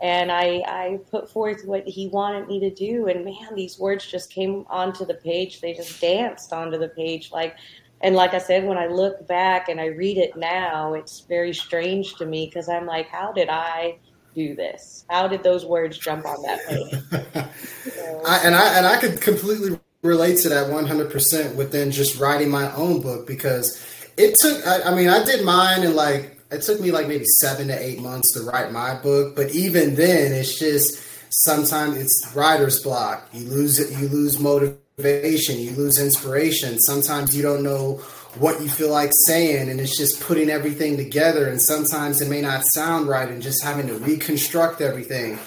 and 0.00 0.30
I, 0.30 0.62
I 0.66 1.00
put 1.10 1.30
forth 1.30 1.64
what 1.64 1.86
he 1.86 2.08
wanted 2.08 2.48
me 2.48 2.60
to 2.60 2.70
do. 2.70 3.08
And 3.08 3.24
man, 3.24 3.54
these 3.54 3.78
words 3.78 4.06
just 4.06 4.30
came 4.30 4.66
onto 4.68 5.06
the 5.06 5.14
page. 5.14 5.60
They 5.60 5.72
just 5.72 6.00
danced 6.00 6.52
onto 6.52 6.78
the 6.78 6.88
page. 6.88 7.32
Like, 7.32 7.56
and 8.02 8.14
like 8.14 8.34
I 8.34 8.38
said, 8.38 8.64
when 8.64 8.76
I 8.76 8.88
look 8.88 9.26
back 9.26 9.68
and 9.68 9.80
I 9.80 9.86
read 9.86 10.18
it 10.18 10.36
now, 10.36 10.94
it's 10.94 11.20
very 11.20 11.54
strange 11.54 12.16
to 12.16 12.26
me 12.26 12.46
because 12.46 12.68
I'm 12.68 12.84
like, 12.84 13.08
how 13.08 13.32
did 13.32 13.48
I 13.48 13.98
do 14.34 14.54
this? 14.54 15.06
How 15.08 15.26
did 15.26 15.42
those 15.42 15.64
words 15.64 15.96
jump 15.96 16.26
on 16.26 16.42
that 16.42 16.66
page? 16.66 17.94
So, 17.94 18.22
I, 18.26 18.40
and 18.44 18.54
I 18.54 18.76
and 18.76 18.86
I 18.86 18.98
could 18.98 19.20
completely 19.22 19.80
relate 20.02 20.36
to 20.40 20.48
that 20.50 20.70
100% 20.70 21.54
within 21.56 21.90
just 21.90 22.20
writing 22.20 22.50
my 22.50 22.72
own 22.74 23.00
book 23.00 23.26
because 23.26 23.82
it 24.16 24.36
took 24.38 24.64
I, 24.66 24.82
I 24.82 24.94
mean 24.94 25.08
I 25.08 25.24
did 25.24 25.44
mine 25.44 25.82
in 25.82 25.96
like 25.96 26.35
it 26.50 26.62
took 26.62 26.80
me 26.80 26.90
like 26.90 27.08
maybe 27.08 27.24
seven 27.40 27.68
to 27.68 27.78
eight 27.78 28.00
months 28.00 28.32
to 28.34 28.42
write 28.42 28.72
my 28.72 28.94
book, 28.94 29.34
but 29.34 29.50
even 29.50 29.94
then, 29.94 30.32
it's 30.32 30.58
just 30.58 31.02
sometimes 31.30 31.96
it's 31.96 32.32
writer's 32.34 32.80
block. 32.82 33.28
You 33.32 33.46
lose 33.46 33.78
it, 33.78 33.98
you 33.98 34.08
lose 34.08 34.38
motivation, 34.38 35.58
you 35.58 35.72
lose 35.72 35.98
inspiration. 35.98 36.78
Sometimes 36.80 37.36
you 37.36 37.42
don't 37.42 37.62
know 37.62 37.94
what 38.38 38.60
you 38.60 38.68
feel 38.68 38.90
like 38.90 39.10
saying, 39.26 39.68
and 39.68 39.80
it's 39.80 39.96
just 39.96 40.20
putting 40.20 40.48
everything 40.48 40.96
together. 40.96 41.48
And 41.48 41.60
sometimes 41.60 42.20
it 42.20 42.28
may 42.28 42.42
not 42.42 42.64
sound 42.74 43.08
right, 43.08 43.28
and 43.28 43.42
just 43.42 43.64
having 43.64 43.88
to 43.88 43.94
reconstruct 43.94 44.80
everything. 44.80 45.38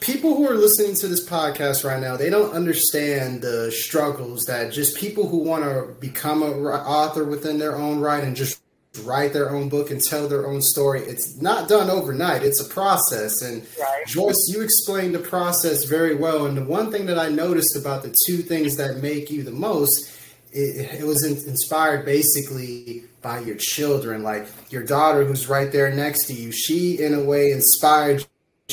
People 0.00 0.36
who 0.36 0.48
are 0.48 0.54
listening 0.54 0.94
to 0.96 1.08
this 1.08 1.28
podcast 1.28 1.84
right 1.84 2.00
now, 2.00 2.16
they 2.16 2.30
don't 2.30 2.54
understand 2.54 3.42
the 3.42 3.72
struggles 3.72 4.44
that 4.44 4.72
just 4.72 4.96
people 4.96 5.28
who 5.28 5.38
want 5.38 5.64
to 5.64 5.92
become 5.98 6.44
an 6.44 6.52
author 6.52 7.24
within 7.24 7.58
their 7.58 7.74
own 7.74 7.98
right 7.98 8.22
and 8.22 8.36
just 8.36 8.60
write 9.00 9.32
their 9.32 9.50
own 9.50 9.68
book 9.68 9.90
and 9.90 10.02
tell 10.02 10.28
their 10.28 10.46
own 10.46 10.60
story. 10.60 11.02
It's 11.02 11.40
not 11.40 11.68
done 11.68 11.90
overnight. 11.90 12.42
It's 12.42 12.60
a 12.60 12.68
process. 12.68 13.42
And 13.42 13.66
right. 13.80 14.06
Joyce, 14.06 14.50
you 14.52 14.62
explained 14.62 15.14
the 15.14 15.20
process 15.20 15.84
very 15.84 16.14
well. 16.14 16.46
And 16.46 16.56
the 16.56 16.64
one 16.64 16.90
thing 16.90 17.06
that 17.06 17.18
I 17.18 17.28
noticed 17.28 17.76
about 17.76 18.02
the 18.02 18.14
two 18.26 18.38
things 18.38 18.76
that 18.76 19.02
make 19.02 19.30
you 19.30 19.42
the 19.42 19.50
most, 19.50 20.10
it, 20.52 21.00
it 21.00 21.04
was 21.06 21.24
in, 21.24 21.36
inspired 21.48 22.04
basically 22.04 23.04
by 23.22 23.40
your 23.40 23.56
children. 23.56 24.22
Like 24.22 24.48
your 24.70 24.84
daughter, 24.84 25.24
who's 25.24 25.48
right 25.48 25.70
there 25.70 25.92
next 25.94 26.26
to 26.26 26.34
you, 26.34 26.52
she 26.52 27.02
in 27.02 27.14
a 27.14 27.22
way 27.22 27.50
inspired 27.50 28.26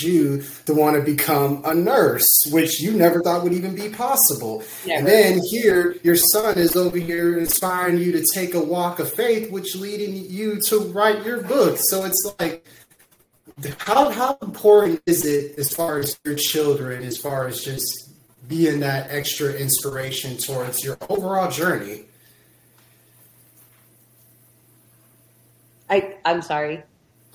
you 0.03 0.43
to 0.65 0.73
want 0.73 0.97
to 0.97 1.01
become 1.01 1.61
a 1.63 1.73
nurse, 1.73 2.27
which 2.51 2.81
you 2.81 2.91
never 2.91 3.21
thought 3.21 3.43
would 3.43 3.53
even 3.53 3.73
be 3.73 3.87
possible. 3.87 4.61
Never. 4.85 4.99
And 4.99 5.07
then 5.07 5.41
here, 5.49 5.95
your 6.03 6.17
son 6.17 6.57
is 6.57 6.75
over 6.75 6.97
here 6.97 7.39
inspiring 7.39 7.97
you 7.99 8.11
to 8.11 8.25
take 8.33 8.55
a 8.55 8.59
walk 8.59 8.99
of 8.99 9.09
faith, 9.09 9.49
which 9.51 9.73
leading 9.73 10.15
you 10.29 10.59
to 10.67 10.79
write 10.91 11.25
your 11.25 11.43
book. 11.43 11.77
So 11.79 12.03
it's 12.03 12.33
like, 12.39 12.65
how 13.77 14.09
how 14.09 14.37
important 14.41 15.01
is 15.05 15.23
it 15.25 15.57
as 15.57 15.73
far 15.73 15.99
as 15.99 16.19
your 16.25 16.35
children, 16.35 17.03
as 17.03 17.17
far 17.17 17.47
as 17.47 17.63
just 17.63 18.11
being 18.49 18.81
that 18.81 19.09
extra 19.11 19.53
inspiration 19.53 20.35
towards 20.35 20.83
your 20.83 20.97
overall 21.09 21.49
journey? 21.49 22.03
I 25.89 26.17
I'm 26.25 26.41
sorry. 26.41 26.83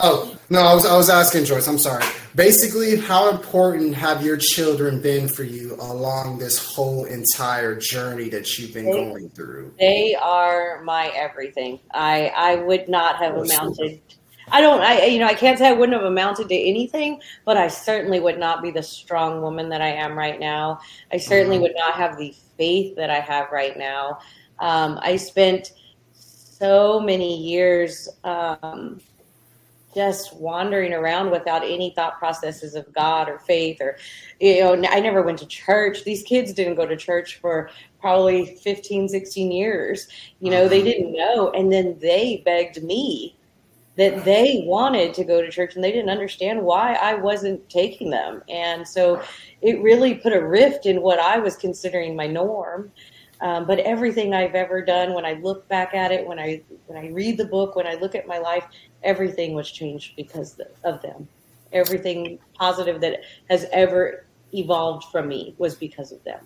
Oh 0.02 0.34
no, 0.48 0.60
I 0.60 0.74
was 0.74 0.86
I 0.86 0.96
was 0.96 1.10
asking 1.10 1.44
Joyce. 1.44 1.68
I'm 1.68 1.78
sorry. 1.78 2.04
Basically, 2.34 2.96
how 2.96 3.28
important 3.28 3.94
have 3.94 4.24
your 4.24 4.38
children 4.38 5.00
been 5.00 5.28
for 5.28 5.44
you 5.44 5.74
along 5.74 6.38
this 6.38 6.58
whole 6.58 7.04
entire 7.04 7.76
journey 7.76 8.30
that 8.30 8.58
you've 8.58 8.72
been 8.72 8.86
they, 8.86 8.92
going 8.92 9.28
through? 9.30 9.74
They 9.78 10.14
are 10.14 10.82
my 10.82 11.08
everything. 11.08 11.80
I 11.92 12.32
I 12.34 12.56
would 12.56 12.88
not 12.88 13.16
have 13.16 13.34
oh, 13.36 13.42
amounted. 13.42 14.00
I 14.50 14.62
don't. 14.62 14.80
I 14.80 15.04
you 15.04 15.18
know 15.18 15.26
I 15.26 15.34
can't 15.34 15.58
say 15.58 15.68
I 15.68 15.72
wouldn't 15.72 15.96
have 15.96 16.10
amounted 16.10 16.48
to 16.48 16.56
anything, 16.56 17.20
but 17.44 17.58
I 17.58 17.68
certainly 17.68 18.20
would 18.20 18.38
not 18.38 18.62
be 18.62 18.70
the 18.70 18.82
strong 18.82 19.42
woman 19.42 19.68
that 19.68 19.82
I 19.82 19.88
am 19.88 20.16
right 20.16 20.40
now. 20.40 20.80
I 21.12 21.18
certainly 21.18 21.56
mm-hmm. 21.56 21.64
would 21.64 21.76
not 21.76 21.94
have 21.94 22.16
the 22.16 22.34
faith 22.56 22.96
that 22.96 23.10
I 23.10 23.20
have 23.20 23.52
right 23.52 23.76
now. 23.76 24.20
Um, 24.60 24.98
I 25.02 25.16
spent 25.16 25.72
so 26.12 27.00
many 27.00 27.36
years. 27.36 28.08
Um, 28.24 29.00
just 29.94 30.36
wandering 30.36 30.92
around 30.92 31.30
without 31.30 31.64
any 31.64 31.90
thought 31.90 32.18
processes 32.18 32.74
of 32.74 32.92
God 32.92 33.28
or 33.28 33.38
faith 33.40 33.80
or 33.80 33.98
you 34.40 34.60
know 34.60 34.88
I 34.88 35.00
never 35.00 35.22
went 35.22 35.38
to 35.40 35.46
church. 35.46 36.04
These 36.04 36.22
kids 36.22 36.52
didn't 36.52 36.76
go 36.76 36.86
to 36.86 36.96
church 36.96 37.40
for 37.40 37.70
probably 38.00 38.56
15 38.56 39.08
16 39.08 39.52
years 39.52 40.08
you 40.40 40.50
know 40.50 40.68
they 40.68 40.80
uh-huh. 40.80 40.90
didn't 40.90 41.12
know. 41.12 41.50
And 41.50 41.72
then 41.72 41.98
they 42.00 42.42
begged 42.44 42.82
me 42.82 43.36
that 43.96 44.24
they 44.24 44.62
wanted 44.64 45.12
to 45.12 45.24
go 45.24 45.42
to 45.42 45.50
church 45.50 45.74
and 45.74 45.84
they 45.84 45.92
didn't 45.92 46.08
understand 46.08 46.62
why 46.62 46.94
I 46.94 47.14
wasn't 47.14 47.68
taking 47.68 48.08
them. 48.08 48.42
And 48.48 48.88
so 48.88 49.22
it 49.60 49.82
really 49.82 50.14
put 50.14 50.32
a 50.32 50.42
rift 50.42 50.86
in 50.86 51.02
what 51.02 51.18
I 51.18 51.38
was 51.38 51.54
considering 51.56 52.16
my 52.16 52.26
norm. 52.26 52.92
Um, 53.42 53.66
but 53.66 53.78
everything 53.80 54.32
I've 54.32 54.54
ever 54.54 54.82
done, 54.82 55.12
when 55.12 55.24
I 55.24 55.34
look 55.34 55.66
back 55.68 55.94
at 55.94 56.12
it, 56.12 56.26
when 56.26 56.38
I 56.38 56.62
when 56.86 56.98
I 56.98 57.08
read 57.08 57.38
the 57.38 57.46
book, 57.46 57.74
when 57.74 57.86
I 57.86 57.94
look 57.94 58.14
at 58.14 58.26
my 58.26 58.38
life, 58.38 58.64
everything 59.02 59.54
was 59.54 59.70
changed 59.70 60.16
because 60.16 60.60
of 60.84 61.02
them. 61.02 61.28
Everything 61.72 62.38
positive 62.54 63.00
that 63.00 63.20
has 63.48 63.66
ever 63.72 64.24
evolved 64.52 65.04
from 65.10 65.28
me 65.28 65.54
was 65.58 65.74
because 65.74 66.12
of 66.12 66.22
them. 66.24 66.40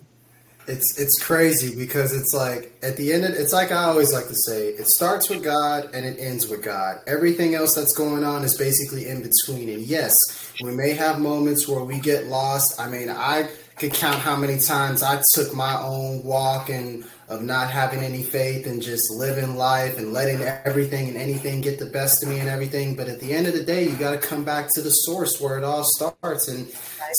It's 0.67 0.99
it's 0.99 1.21
crazy 1.23 1.75
because 1.75 2.11
it's 2.11 2.33
like 2.33 2.73
at 2.81 2.97
the 2.97 3.13
end 3.13 3.23
of, 3.23 3.31
it's 3.31 3.53
like 3.53 3.71
I 3.71 3.83
always 3.83 4.11
like 4.11 4.27
to 4.27 4.35
say 4.35 4.69
it 4.69 4.87
starts 4.87 5.29
with 5.29 5.43
God 5.43 5.91
and 5.93 6.05
it 6.05 6.19
ends 6.19 6.47
with 6.47 6.63
God. 6.63 7.01
Everything 7.05 7.53
else 7.53 7.75
that's 7.75 7.95
going 7.95 8.23
on 8.23 8.43
is 8.43 8.57
basically 8.57 9.07
in 9.07 9.21
between. 9.21 9.69
And 9.69 9.83
yes, 9.83 10.15
we 10.63 10.71
may 10.71 10.93
have 10.93 11.19
moments 11.19 11.67
where 11.67 11.83
we 11.83 11.99
get 11.99 12.25
lost. 12.25 12.79
I 12.79 12.89
mean, 12.89 13.09
I 13.09 13.47
could 13.77 13.93
count 13.93 14.19
how 14.19 14.35
many 14.35 14.57
times 14.57 15.03
I 15.03 15.21
took 15.33 15.53
my 15.53 15.79
own 15.81 16.23
walk 16.23 16.69
and 16.69 17.05
of 17.27 17.41
not 17.41 17.71
having 17.71 17.99
any 17.99 18.21
faith 18.23 18.67
and 18.67 18.81
just 18.81 19.11
living 19.11 19.55
life 19.55 19.97
and 19.97 20.13
letting 20.13 20.41
everything 20.41 21.07
and 21.07 21.17
anything 21.17 21.59
get 21.59 21.79
the 21.79 21.87
best 21.87 22.21
of 22.23 22.29
me 22.29 22.39
and 22.39 22.47
everything. 22.47 22.95
But 22.95 23.09
at 23.09 23.19
the 23.19 23.33
end 23.33 23.47
of 23.47 23.53
the 23.53 23.63
day, 23.63 23.83
you 23.83 23.95
got 23.95 24.11
to 24.11 24.27
come 24.27 24.43
back 24.43 24.67
to 24.75 24.81
the 24.81 24.91
source 24.91 25.41
where 25.41 25.57
it 25.57 25.63
all 25.63 25.83
starts. 25.83 26.47
And 26.47 26.67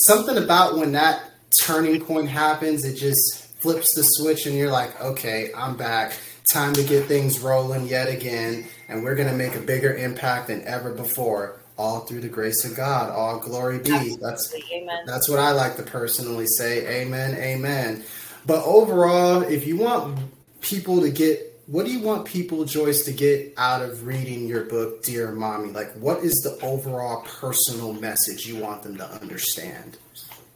something 0.06 0.36
about 0.36 0.76
when 0.78 0.92
that 0.92 1.22
turning 1.62 2.00
point 2.04 2.28
happens, 2.28 2.84
it 2.84 2.94
just 2.94 3.46
flips 3.60 3.94
the 3.94 4.02
switch 4.02 4.46
and 4.46 4.54
you're 4.54 4.70
like, 4.70 4.98
okay, 5.00 5.50
I'm 5.56 5.76
back. 5.76 6.16
Time 6.52 6.72
to 6.74 6.84
get 6.84 7.06
things 7.06 7.40
rolling 7.40 7.86
yet 7.86 8.08
again. 8.08 8.66
And 8.88 9.02
we're 9.02 9.16
going 9.16 9.28
to 9.28 9.34
make 9.34 9.56
a 9.56 9.60
bigger 9.60 9.94
impact 9.94 10.46
than 10.46 10.62
ever 10.64 10.92
before 10.92 11.58
all 11.76 12.00
through 12.00 12.20
the 12.20 12.28
grace 12.28 12.64
of 12.64 12.76
God. 12.76 13.10
All 13.10 13.38
glory 13.38 13.78
be. 13.78 13.92
Absolutely. 13.92 14.18
That's 14.22 14.54
amen. 14.72 15.04
that's 15.06 15.28
what 15.28 15.38
I 15.38 15.52
like 15.52 15.76
to 15.76 15.82
personally 15.82 16.46
say. 16.46 17.02
Amen. 17.02 17.34
Amen. 17.34 18.04
But 18.46 18.64
overall, 18.64 19.42
if 19.42 19.66
you 19.66 19.76
want 19.76 20.18
people 20.60 21.00
to 21.00 21.10
get 21.10 21.56
what 21.66 21.84
do 21.84 21.90
you 21.90 22.00
want 22.00 22.26
people, 22.26 22.64
Joyce, 22.64 23.04
to 23.06 23.12
get 23.12 23.52
out 23.56 23.82
of 23.82 24.06
reading 24.06 24.46
your 24.46 24.64
book, 24.64 25.02
Dear 25.02 25.32
Mommy? 25.32 25.70
Like, 25.70 25.92
what 25.94 26.18
is 26.18 26.34
the 26.36 26.56
overall 26.64 27.22
personal 27.22 27.92
message 27.92 28.46
you 28.46 28.56
want 28.56 28.84
them 28.84 28.96
to 28.98 29.04
understand? 29.04 29.98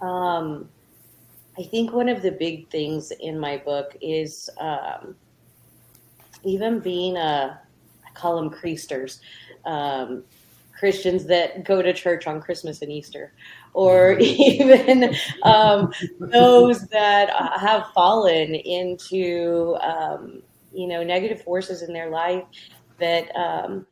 Um, 0.00 0.68
I 1.58 1.64
think 1.64 1.92
one 1.92 2.08
of 2.08 2.22
the 2.22 2.30
big 2.30 2.70
things 2.70 3.10
in 3.18 3.40
my 3.40 3.56
book 3.56 3.96
is 4.00 4.48
um, 4.58 5.16
even 6.44 6.78
being 6.78 7.16
a, 7.16 7.60
I 8.06 8.10
call 8.14 8.36
them 8.36 8.50
creasters, 8.50 9.18
um, 9.64 10.22
Christians 10.80 11.26
that 11.26 11.62
go 11.62 11.82
to 11.82 11.92
church 11.92 12.26
on 12.26 12.40
Christmas 12.40 12.80
and 12.80 12.90
Easter, 12.90 13.34
or 13.74 14.12
even 14.20 15.14
um, 15.42 15.92
those 16.18 16.86
that 16.88 17.28
have 17.60 17.86
fallen 17.94 18.54
into, 18.54 19.76
um, 19.82 20.42
you 20.72 20.88
know, 20.88 21.04
negative 21.04 21.42
forces 21.42 21.82
in 21.82 21.92
their 21.92 22.08
life 22.08 22.44
that 22.98 23.30
um, 23.36 23.86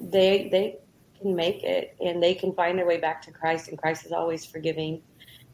they 0.00 0.48
they 0.50 0.76
can 1.20 1.36
make 1.36 1.62
it 1.62 1.96
and 2.00 2.20
they 2.20 2.34
can 2.34 2.52
find 2.52 2.76
their 2.76 2.86
way 2.86 2.98
back 2.98 3.22
to 3.22 3.30
Christ, 3.30 3.68
and 3.68 3.78
Christ 3.78 4.04
is 4.04 4.12
always 4.12 4.44
forgiving 4.44 5.00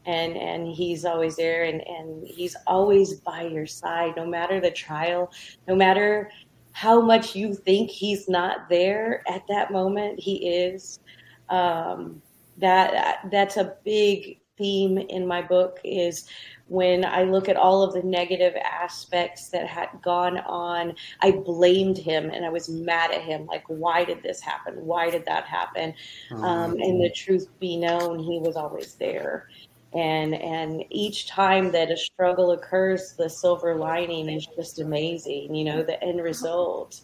and 0.04 0.36
and 0.36 0.66
he's 0.66 1.04
always 1.04 1.36
there 1.36 1.64
and 1.64 1.86
and 1.86 2.26
he's 2.26 2.56
always 2.66 3.20
by 3.20 3.42
your 3.42 3.66
side 3.66 4.14
no 4.16 4.26
matter 4.26 4.60
the 4.60 4.70
trial 4.70 5.30
no 5.68 5.76
matter 5.76 6.28
how 6.72 7.00
much 7.00 7.36
you 7.36 7.54
think 7.54 7.90
he's 7.90 8.28
not 8.28 8.68
there 8.68 9.22
at 9.28 9.42
that 9.48 9.70
moment 9.70 10.18
he 10.18 10.48
is 10.48 11.00
um, 11.48 12.20
that 12.58 13.28
that's 13.30 13.56
a 13.56 13.76
big 13.84 14.38
theme 14.56 14.98
in 14.98 15.26
my 15.26 15.42
book 15.42 15.80
is 15.84 16.28
when 16.68 17.04
I 17.04 17.24
look 17.24 17.48
at 17.48 17.56
all 17.56 17.82
of 17.82 17.92
the 17.92 18.02
negative 18.02 18.54
aspects 18.56 19.48
that 19.50 19.66
had 19.66 19.88
gone 20.00 20.38
on, 20.38 20.94
I 21.20 21.32
blamed 21.32 21.98
him 21.98 22.30
and 22.30 22.46
I 22.46 22.48
was 22.48 22.68
mad 22.68 23.10
at 23.10 23.20
him. 23.22 23.46
Like, 23.46 23.64
why 23.66 24.04
did 24.04 24.22
this 24.22 24.40
happen? 24.40 24.74
Why 24.76 25.10
did 25.10 25.26
that 25.26 25.44
happen? 25.44 25.92
Mm-hmm. 26.30 26.44
Um, 26.44 26.72
and 26.80 27.02
the 27.02 27.10
truth 27.10 27.48
be 27.60 27.76
known, 27.76 28.18
he 28.18 28.38
was 28.38 28.56
always 28.56 28.94
there 28.94 29.48
and 29.94 30.34
and 30.34 30.84
each 30.90 31.28
time 31.28 31.70
that 31.72 31.90
a 31.90 31.96
struggle 31.96 32.52
occurs 32.52 33.14
the 33.18 33.28
silver 33.28 33.74
lining 33.74 34.28
is 34.28 34.46
just 34.56 34.80
amazing 34.80 35.54
you 35.54 35.64
know 35.64 35.82
the 35.82 36.02
end 36.02 36.22
result 36.22 37.02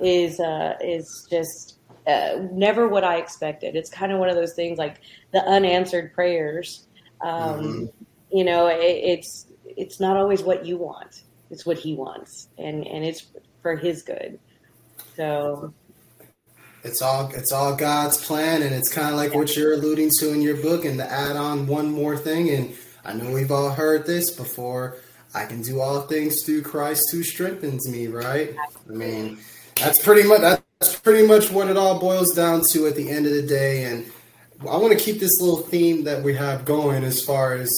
is 0.00 0.40
uh 0.40 0.74
is 0.82 1.26
just 1.30 1.78
uh, 2.06 2.38
never 2.52 2.86
what 2.86 3.02
i 3.02 3.16
expected. 3.16 3.74
It's 3.74 3.90
kind 3.90 4.12
of 4.12 4.20
one 4.20 4.28
of 4.28 4.36
those 4.36 4.54
things 4.54 4.78
like 4.78 5.00
the 5.32 5.42
unanswered 5.44 6.14
prayers 6.14 6.86
um 7.20 7.30
mm-hmm. 7.30 7.84
you 8.30 8.44
know 8.44 8.68
it, 8.68 8.80
it's 8.80 9.46
it's 9.76 10.00
not 10.00 10.16
always 10.16 10.42
what 10.42 10.64
you 10.64 10.76
want. 10.76 11.24
It's 11.50 11.66
what 11.66 11.78
he 11.78 11.94
wants. 11.94 12.48
And 12.58 12.86
and 12.86 13.04
it's 13.04 13.26
for 13.62 13.76
his 13.76 14.02
good. 14.02 14.38
So 15.14 15.72
it's 16.86 17.02
all 17.02 17.30
it's 17.34 17.52
all 17.52 17.74
God's 17.74 18.24
plan, 18.24 18.62
and 18.62 18.74
it's 18.74 18.92
kind 18.92 19.10
of 19.10 19.16
like 19.16 19.34
what 19.34 19.56
you're 19.56 19.74
alluding 19.74 20.10
to 20.20 20.32
in 20.32 20.40
your 20.40 20.56
book. 20.56 20.84
And 20.84 20.98
to 20.98 21.10
add 21.10 21.36
on 21.36 21.66
one 21.66 21.90
more 21.90 22.16
thing, 22.16 22.50
and 22.50 22.74
I 23.04 23.12
know 23.12 23.30
we've 23.30 23.52
all 23.52 23.70
heard 23.70 24.06
this 24.06 24.30
before. 24.30 24.96
I 25.34 25.44
can 25.44 25.60
do 25.60 25.80
all 25.80 26.02
things 26.02 26.44
through 26.44 26.62
Christ 26.62 27.02
who 27.12 27.22
strengthens 27.22 27.88
me. 27.90 28.06
Right? 28.06 28.54
I 28.88 28.92
mean, 28.92 29.38
that's 29.74 30.02
pretty 30.02 30.26
much 30.26 30.40
that's 30.40 30.96
pretty 31.00 31.26
much 31.26 31.50
what 31.50 31.68
it 31.68 31.76
all 31.76 31.98
boils 31.98 32.34
down 32.34 32.62
to 32.72 32.86
at 32.86 32.96
the 32.96 33.10
end 33.10 33.26
of 33.26 33.32
the 33.32 33.46
day. 33.46 33.84
And 33.84 34.10
I 34.60 34.76
want 34.76 34.96
to 34.96 35.04
keep 35.04 35.20
this 35.20 35.40
little 35.40 35.58
theme 35.58 36.04
that 36.04 36.22
we 36.22 36.34
have 36.34 36.64
going 36.64 37.04
as 37.04 37.22
far 37.22 37.54
as 37.54 37.70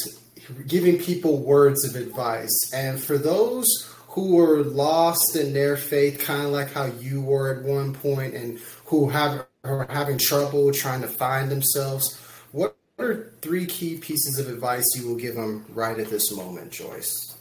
giving 0.66 0.98
people 0.98 1.38
words 1.38 1.84
of 1.84 2.00
advice. 2.00 2.72
And 2.74 3.00
for 3.02 3.18
those 3.18 3.66
who 4.08 4.34
were 4.34 4.62
lost 4.62 5.36
in 5.36 5.52
their 5.52 5.76
faith, 5.76 6.18
kind 6.18 6.46
of 6.46 6.50
like 6.50 6.72
how 6.72 6.86
you 6.86 7.20
were 7.20 7.56
at 7.56 7.62
one 7.62 7.94
point, 7.94 8.34
and 8.34 8.58
who 8.88 9.08
have 9.10 9.46
are 9.64 9.86
having 9.90 10.16
trouble 10.18 10.72
trying 10.72 11.02
to 11.02 11.08
find 11.08 11.50
themselves. 11.50 12.18
What 12.52 12.76
are 12.98 13.32
three 13.42 13.66
key 13.66 13.98
pieces 13.98 14.38
of 14.38 14.48
advice 14.48 14.86
you 14.96 15.06
will 15.06 15.16
give 15.16 15.34
them 15.34 15.66
right 15.68 15.98
at 15.98 16.08
this 16.08 16.32
moment, 16.34 16.72
Joyce? 16.72 17.36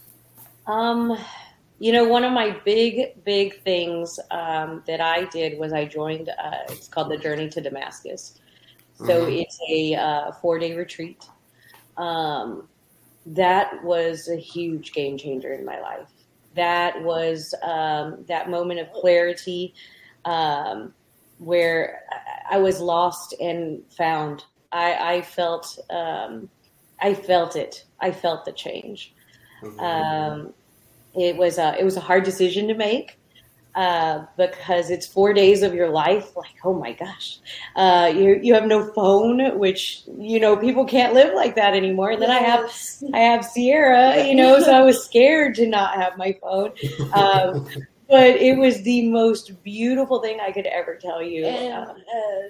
Um, 0.66 1.16
you 1.78 1.92
know, 1.92 2.04
one 2.04 2.24
of 2.24 2.32
my 2.32 2.50
big, 2.64 3.24
big 3.24 3.62
things 3.62 4.18
um, 4.30 4.82
that 4.86 5.00
I 5.00 5.24
did 5.24 5.58
was 5.58 5.72
I 5.72 5.86
joined. 5.86 6.28
Uh, 6.28 6.58
it's 6.68 6.88
called 6.88 7.10
the 7.10 7.16
Journey 7.16 7.48
to 7.48 7.60
Damascus. 7.62 8.38
So 8.96 9.04
mm-hmm. 9.06 9.32
it's 9.32 9.58
a 9.70 9.94
uh, 9.94 10.32
four 10.32 10.58
day 10.58 10.76
retreat. 10.76 11.24
Um, 11.96 12.68
that 13.24 13.82
was 13.82 14.28
a 14.28 14.36
huge 14.36 14.92
game 14.92 15.16
changer 15.16 15.54
in 15.54 15.64
my 15.64 15.80
life. 15.80 16.08
That 16.54 17.02
was 17.02 17.54
um, 17.62 18.24
that 18.28 18.50
moment 18.50 18.80
of 18.80 18.92
clarity. 18.92 19.74
Um, 20.24 20.92
where 21.38 22.02
I 22.50 22.58
was 22.58 22.80
lost 22.80 23.34
and 23.40 23.82
found. 23.90 24.44
I, 24.72 25.16
I 25.16 25.22
felt 25.22 25.78
um, 25.90 26.48
I 27.00 27.14
felt 27.14 27.56
it. 27.56 27.84
I 28.00 28.10
felt 28.10 28.44
the 28.44 28.52
change. 28.52 29.14
Mm-hmm. 29.62 29.80
Um, 29.80 30.54
it 31.14 31.36
was 31.36 31.58
a 31.58 31.76
it 31.78 31.84
was 31.84 31.96
a 31.96 32.00
hard 32.00 32.24
decision 32.24 32.68
to 32.68 32.74
make 32.74 33.18
uh, 33.74 34.24
because 34.36 34.90
it's 34.90 35.06
four 35.06 35.32
days 35.32 35.62
of 35.62 35.74
your 35.74 35.88
life. 35.88 36.36
Like 36.36 36.56
oh 36.64 36.74
my 36.74 36.92
gosh, 36.92 37.38
uh, 37.76 38.12
you 38.14 38.40
you 38.42 38.54
have 38.54 38.66
no 38.66 38.92
phone, 38.92 39.58
which 39.58 40.02
you 40.18 40.40
know 40.40 40.56
people 40.56 40.84
can't 40.84 41.14
live 41.14 41.34
like 41.34 41.54
that 41.54 41.74
anymore. 41.74 42.10
And 42.10 42.22
then 42.22 42.30
yes. 42.30 43.02
I 43.02 43.06
have 43.06 43.14
I 43.14 43.18
have 43.18 43.44
Sierra, 43.44 44.26
you 44.26 44.34
know, 44.34 44.60
so 44.60 44.72
I 44.72 44.82
was 44.82 45.04
scared 45.04 45.54
to 45.56 45.66
not 45.66 45.94
have 45.94 46.16
my 46.16 46.36
phone. 46.40 46.72
Um, 47.12 47.66
but 48.08 48.36
it 48.36 48.56
was 48.56 48.82
the 48.82 49.08
most 49.10 49.62
beautiful 49.62 50.20
thing 50.20 50.40
I 50.40 50.50
could 50.52 50.66
ever 50.66 50.96
tell 50.96 51.22
you. 51.22 51.44
And, 51.44 51.72
uh, 51.88 52.48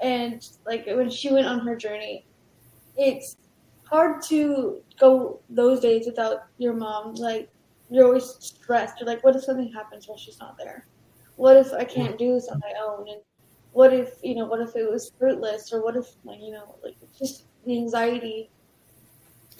and 0.00 0.48
like 0.66 0.86
when 0.86 1.10
she 1.10 1.32
went 1.32 1.46
on 1.46 1.60
her 1.60 1.76
journey, 1.76 2.24
it's 2.96 3.36
hard 3.84 4.22
to 4.22 4.80
go 4.98 5.40
those 5.50 5.80
days 5.80 6.06
without 6.06 6.44
your 6.58 6.72
mom. 6.72 7.14
Like 7.14 7.48
you're 7.90 8.06
always 8.06 8.36
stressed. 8.40 8.98
You're 9.00 9.06
like, 9.06 9.22
what 9.22 9.36
if 9.36 9.44
something 9.44 9.72
happens 9.72 10.08
while 10.08 10.18
she's 10.18 10.38
not 10.38 10.56
there? 10.58 10.86
What 11.36 11.56
if 11.56 11.72
I 11.72 11.84
can't 11.84 12.18
do 12.18 12.34
this 12.34 12.48
on 12.48 12.60
my 12.60 12.72
own? 12.82 13.08
And 13.08 13.20
what 13.72 13.92
if 13.92 14.14
you 14.22 14.36
know? 14.36 14.46
What 14.46 14.60
if 14.60 14.74
it 14.76 14.90
was 14.90 15.12
fruitless? 15.18 15.72
Or 15.72 15.82
what 15.82 15.96
if 15.96 16.06
like 16.24 16.40
you 16.40 16.52
know, 16.52 16.76
like 16.82 16.96
just 17.18 17.44
the 17.66 17.76
anxiety. 17.76 18.50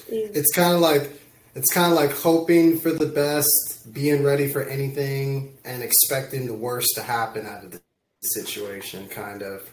Is- 0.09 0.37
it's 0.37 0.53
kind 0.55 0.75
of 0.75 0.81
like 0.81 1.11
it's 1.55 1.73
kind 1.73 1.93
of 1.93 1.97
like 1.97 2.13
hoping 2.13 2.79
for 2.79 2.91
the 2.91 3.07
best, 3.07 3.93
being 3.93 4.23
ready 4.23 4.49
for 4.49 4.65
anything, 4.65 5.57
and 5.65 5.83
expecting 5.83 6.47
the 6.47 6.55
worst 6.55 6.89
to 6.97 7.03
happen 7.03 7.47
out 7.47 7.65
of 7.65 7.71
the 7.71 7.81
situation, 8.23 9.07
kind 9.09 9.43
of. 9.43 9.69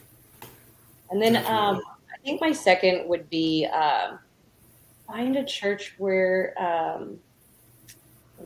And 1.10 1.22
then 1.22 1.38
um, 1.38 1.82
I 2.14 2.18
think 2.24 2.40
my 2.40 2.52
second 2.52 3.08
would 3.10 3.30
be 3.30 3.68
uh, 3.72 4.18
find 5.08 5.36
a 5.36 5.44
church 5.44 5.96
where 5.98 6.54
um, 6.62 7.20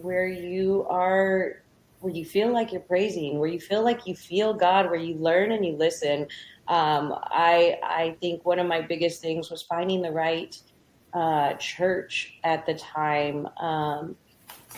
where 0.02 0.28
you 0.28 0.86
are 0.90 1.62
where 2.00 2.14
you 2.14 2.26
feel 2.26 2.54
like 2.54 2.72
you're 2.72 2.82
praising, 2.82 3.40
where 3.40 3.50
you 3.50 3.60
feel 3.60 3.84
like 3.84 4.08
you 4.08 4.16
feel 4.16 4.54
God, 4.54 4.86
where 4.86 5.00
you 5.00 5.16
learn 5.16 5.52
and 5.52 5.66
you 5.66 5.74
listen. 5.76 6.28
Um, 6.68 7.14
I 7.24 7.80
I 7.84 8.16
think 8.22 8.46
one 8.46 8.60
of 8.60 8.68
my 8.68 8.82
biggest 8.82 9.22
things 9.22 9.52
was 9.52 9.62
finding 9.64 10.02
the 10.02 10.12
right 10.12 10.58
uh, 11.16 11.54
church 11.54 12.34
at 12.44 12.66
the 12.66 12.76
time. 12.76 13.48
Um, 13.60 14.16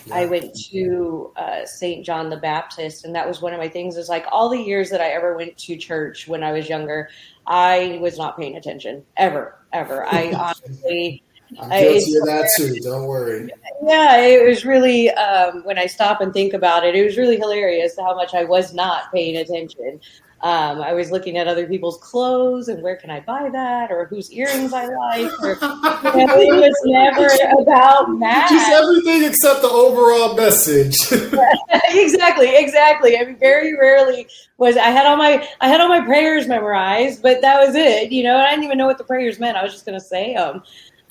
yeah. 0.06 0.16
I 0.16 0.26
went 0.28 0.56
to 0.72 1.34
uh, 1.36 1.66
St. 1.66 2.06
John 2.06 2.30
the 2.30 2.38
Baptist, 2.38 3.04
and 3.04 3.16
that 3.16 3.28
was 3.28 3.42
one 3.42 3.54
of 3.54 3.60
my 3.60 3.68
things. 3.68 3.98
Is 3.98 4.08
like 4.08 4.26
all 4.32 4.48
the 4.48 4.60
years 4.60 4.90
that 4.92 5.02
I 5.02 5.10
ever 5.10 5.36
went 5.36 5.58
to 5.58 5.76
church 5.76 6.28
when 6.28 6.44
I 6.44 6.52
was 6.52 6.70
younger, 6.70 7.10
I 7.48 7.98
was 8.00 8.18
not 8.18 8.38
paying 8.38 8.56
attention 8.56 9.04
ever, 9.18 9.58
ever. 9.74 10.06
I 10.06 10.32
honestly. 10.66 11.24
I'm 11.62 11.70
guilty 11.70 12.18
of 12.18 12.26
that 12.26 12.50
too. 12.58 12.76
Don't 12.82 13.06
worry. 13.06 13.50
Yeah, 13.82 14.18
it 14.18 14.46
was 14.46 14.66
really 14.66 15.10
um, 15.12 15.64
when 15.64 15.78
I 15.78 15.86
stop 15.86 16.20
and 16.20 16.34
think 16.34 16.54
about 16.54 16.86
it, 16.86 16.94
it 16.94 17.06
was 17.06 17.18
really 17.18 17.38
hilarious 17.38 17.96
how 17.98 18.14
much 18.16 18.34
I 18.34 18.44
was 18.44 18.74
not 18.74 19.14
paying 19.14 19.38
attention. 19.38 20.02
Um, 20.42 20.82
I 20.82 20.94
was 20.94 21.10
looking 21.10 21.38
at 21.38 21.48
other 21.48 21.66
people's 21.66 21.98
clothes 21.98 22.68
and 22.68 22.84
where 22.84 22.96
can 22.96 23.10
I 23.10 23.22
buy 23.22 23.50
that 23.50 23.92
or 23.92 24.06
whose 24.06 24.32
earrings 24.32 24.72
I 24.72 24.86
like. 24.86 25.32
Or, 25.42 25.50
you 26.16 26.28
know, 26.28 26.38
it 26.38 26.56
was 26.56 26.76
never 26.86 27.28
about 27.60 28.12
Matt. 28.12 28.50
Just 28.50 28.70
everything 28.70 29.24
except 29.24 29.64
the 29.64 29.70
overall 29.70 30.36
message. 30.36 30.96
exactly, 31.90 32.56
exactly. 32.56 33.18
I 33.18 33.26
mean, 33.26 33.38
very 33.38 33.76
rarely 33.76 34.28
was 34.60 34.78
I 34.78 34.90
had 34.90 35.08
all 35.08 35.18
my 35.18 35.48
I 35.60 35.70
had 35.70 35.82
all 35.82 35.90
my 35.90 36.02
prayers 36.02 36.48
memorized, 36.48 37.24
but 37.24 37.42
that 37.42 37.66
was 37.66 37.74
it. 37.74 38.12
You 38.12 38.24
know, 38.24 38.38
I 38.38 38.52
didn't 38.52 38.66
even 38.66 38.78
know 38.78 38.86
what 38.86 39.00
the 39.00 39.06
prayers 39.06 39.40
meant. 39.40 39.58
I 39.58 39.64
was 39.64 39.74
just 39.74 39.88
going 39.88 40.00
to 40.00 40.06
say 40.06 40.36
them. 40.36 40.62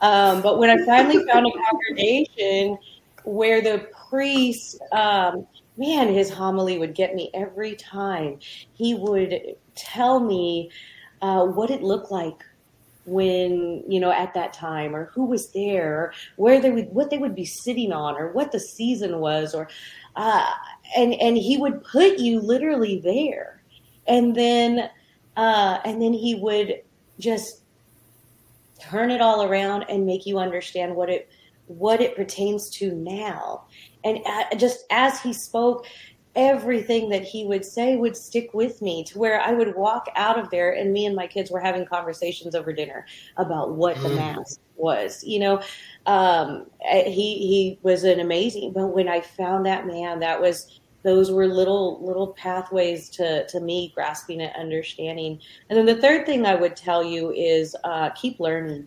Um, 0.03 0.41
but 0.41 0.59
when 0.59 0.71
I 0.71 0.85
finally 0.85 1.25
found 1.27 1.47
a 1.47 1.51
congregation 1.51 2.79
where 3.25 3.61
the 3.61 3.89
priest 4.09 4.81
um, 4.93 5.47
man, 5.77 6.13
his 6.13 6.31
homily 6.31 6.79
would 6.79 6.95
get 6.95 7.15
me 7.15 7.31
every 7.35 7.75
time. 7.77 8.39
He 8.73 8.95
would 8.95 9.57
tell 9.75 10.21
me 10.21 10.71
uh, 11.23 11.45
what 11.47 11.71
it 11.71 11.83
looked 11.83 12.11
like 12.11 12.45
when 13.05 13.85
you 13.89 14.01
know 14.01 14.11
at 14.11 14.35
that 14.35 14.53
time 14.53 14.95
or 14.95 15.05
who 15.15 15.27
was 15.27 15.53
there 15.53 16.13
where 16.35 16.61
they 16.61 16.73
would 16.73 16.89
what 16.89 17.09
they 17.09 17.19
would 17.19 17.37
be 17.37 17.45
sitting 17.45 17.93
on 17.93 18.17
or 18.17 18.33
what 18.33 18.51
the 18.51 18.59
season 18.59 19.21
was 19.21 19.55
or 19.55 19.69
uh, 20.17 20.45
and 20.97 21.15
and 21.15 21.37
he 21.37 21.57
would 21.57 21.85
put 21.85 22.19
you 22.19 22.41
literally 22.41 23.01
there 23.05 23.63
and 24.09 24.35
then 24.35 24.91
uh, 25.37 25.79
and 25.85 26.03
then 26.03 26.13
he 26.13 26.35
would 26.35 26.83
just 27.21 27.63
turn 28.81 29.11
it 29.11 29.21
all 29.21 29.45
around 29.45 29.85
and 29.89 30.05
make 30.05 30.27
you 30.27 30.39
understand 30.39 30.95
what 30.95 31.09
it 31.09 31.29
what 31.67 32.01
it 32.01 32.15
pertains 32.15 32.71
to 32.71 32.93
now. 32.93 33.65
And 34.07 34.21
uh, 34.25 34.55
just 34.57 34.85
as 34.91 35.21
he 35.21 35.33
spoke, 35.33 35.87
everything 36.37 37.09
that 37.09 37.25
he 37.25 37.45
would 37.45 37.65
say 37.65 37.97
would 37.97 38.17
stick 38.17 38.53
with 38.53 38.81
me 38.81 39.03
to 39.03 39.19
where 39.19 39.41
I 39.41 39.53
would 39.53 39.75
walk 39.75 40.09
out 40.15 40.39
of 40.39 40.51
there 40.51 40.71
and 40.73 40.93
me 40.93 41.07
and 41.07 41.17
my 41.17 41.27
kids 41.27 41.51
were 41.51 41.59
having 41.59 41.87
conversations 41.87 42.55
over 42.55 42.73
dinner 42.73 43.07
about 43.39 43.75
what 43.75 43.97
the 43.97 44.11
mm. 44.11 44.17
mass 44.17 44.61
was. 44.77 45.25
You 45.25 45.41
know, 45.41 45.63
um, 46.05 46.67
eh, 46.85 47.09
he 47.09 47.39
he 47.39 47.79
was 47.83 48.05
an 48.05 48.21
amazing. 48.21 48.73
But 48.73 48.89
when 48.89 49.09
I 49.09 49.23
found 49.23 49.67
that 49.67 49.87
man, 49.87 50.21
that 50.21 50.41
was 50.41 50.79
those 51.03 51.33
were 51.33 51.49
little 51.49 52.05
little 52.07 52.29
pathways 52.29 53.09
to 53.11 53.47
to 53.49 53.59
me 53.59 53.91
grasping 53.95 54.41
and 54.41 54.55
understanding. 54.55 55.41
And 55.69 55.77
then 55.77 55.87
the 55.87 56.01
third 56.01 56.27
thing 56.27 56.47
I 56.47 56.55
would 56.55 56.77
tell 56.77 57.03
you 57.03 57.33
is 57.33 57.75
uh, 57.83 58.11
keep 58.11 58.39
learning. 58.39 58.87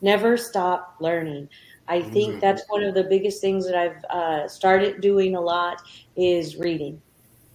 Never 0.00 0.38
stop 0.38 0.94
learning. 1.00 1.48
I 1.88 2.02
think 2.02 2.40
that's 2.40 2.62
one 2.68 2.84
of 2.84 2.94
the 2.94 3.04
biggest 3.04 3.40
things 3.40 3.66
that 3.66 3.74
I've 3.74 4.04
uh, 4.10 4.48
started 4.48 5.00
doing 5.00 5.34
a 5.34 5.40
lot 5.40 5.82
is 6.16 6.56
reading. 6.56 7.00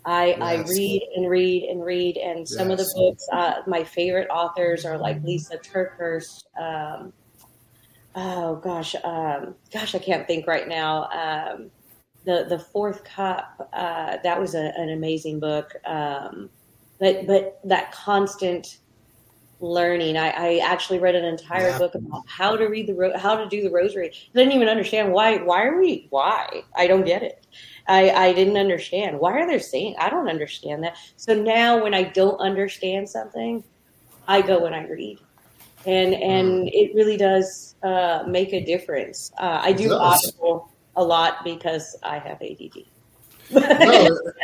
I, 0.06 0.28
yes. 0.28 0.42
I 0.42 0.56
read 0.56 1.02
and 1.16 1.30
read 1.30 1.64
and 1.64 1.86
read, 1.86 2.18
and 2.18 2.48
some 2.48 2.70
yes. 2.70 2.80
of 2.80 2.86
the 2.86 2.94
books, 2.98 3.28
uh, 3.32 3.62
my 3.68 3.84
favorite 3.84 4.28
authors 4.30 4.86
are 4.86 4.98
like 4.98 5.24
Lysa 5.24 5.64
TerKeurst. 5.64 6.44
Um, 6.60 7.14
oh 8.16 8.56
gosh, 8.58 8.96
um, 9.04 9.56
gosh, 9.72 9.96
I 9.96 10.00
can't 10.00 10.28
think 10.28 10.46
right 10.46 10.68
now. 10.68 11.06
Um, 11.06 11.72
the 12.26 12.46
the 12.50 12.60
Fourth 12.60 13.04
Cup, 13.04 13.70
uh, 13.72 14.18
that 14.24 14.40
was 14.40 14.56
a, 14.56 14.74
an 14.78 14.90
amazing 14.90 15.40
book. 15.40 15.74
Um, 15.86 16.50
but 17.00 17.26
but 17.28 17.60
that 17.64 17.92
constant 17.92 18.80
learning. 19.64 20.18
I, 20.18 20.30
I 20.30 20.58
actually 20.58 21.00
read 21.00 21.16
an 21.16 21.24
entire 21.24 21.70
yeah. 21.70 21.78
book 21.78 21.96
about 21.96 22.24
how 22.28 22.56
to 22.56 22.66
read 22.66 22.88
the 22.88 22.94
ro- 22.94 23.18
how 23.18 23.36
to 23.36 23.48
do 23.48 23.64
the 23.64 23.72
rosary. 23.72 24.10
I 24.10 24.38
didn't 24.38 24.54
even 24.54 24.68
understand 24.68 25.14
why. 25.14 25.38
Why 25.38 25.64
are 25.64 25.80
we? 25.80 26.08
Why? 26.10 26.64
I 26.76 26.86
don't 26.86 27.06
get 27.06 27.24
it. 27.24 27.48
I, 27.88 28.12
I 28.12 28.34
didn't 28.34 28.58
understand. 28.58 29.20
Why 29.20 29.40
are 29.40 29.48
they 29.48 29.60
saying? 29.60 29.96
I 29.98 30.10
don't 30.10 30.30
understand 30.30 30.84
that. 30.84 30.98
So 31.16 31.34
now 31.34 31.82
when 31.82 31.94
I 31.94 32.04
don't 32.04 32.38
understand 32.38 33.10
something, 33.10 33.64
I 34.28 34.42
go 34.42 34.66
and 34.66 34.76
I 34.76 34.86
read, 34.86 35.20
and 35.86 36.14
and 36.14 36.66
mm. 36.66 36.70
it 36.72 36.94
really 36.94 37.18
does 37.18 37.76
uh, 37.84 38.24
make 38.28 38.54
a 38.54 38.64
difference. 38.64 39.32
Uh, 39.38 39.62
I 39.64 39.72
do 39.72 39.94
Audible 39.94 40.72
a 40.96 41.04
lot 41.04 41.44
because 41.44 41.98
I 42.04 42.20
have 42.20 42.42
ADD. 42.42 42.86
no, 43.52 43.60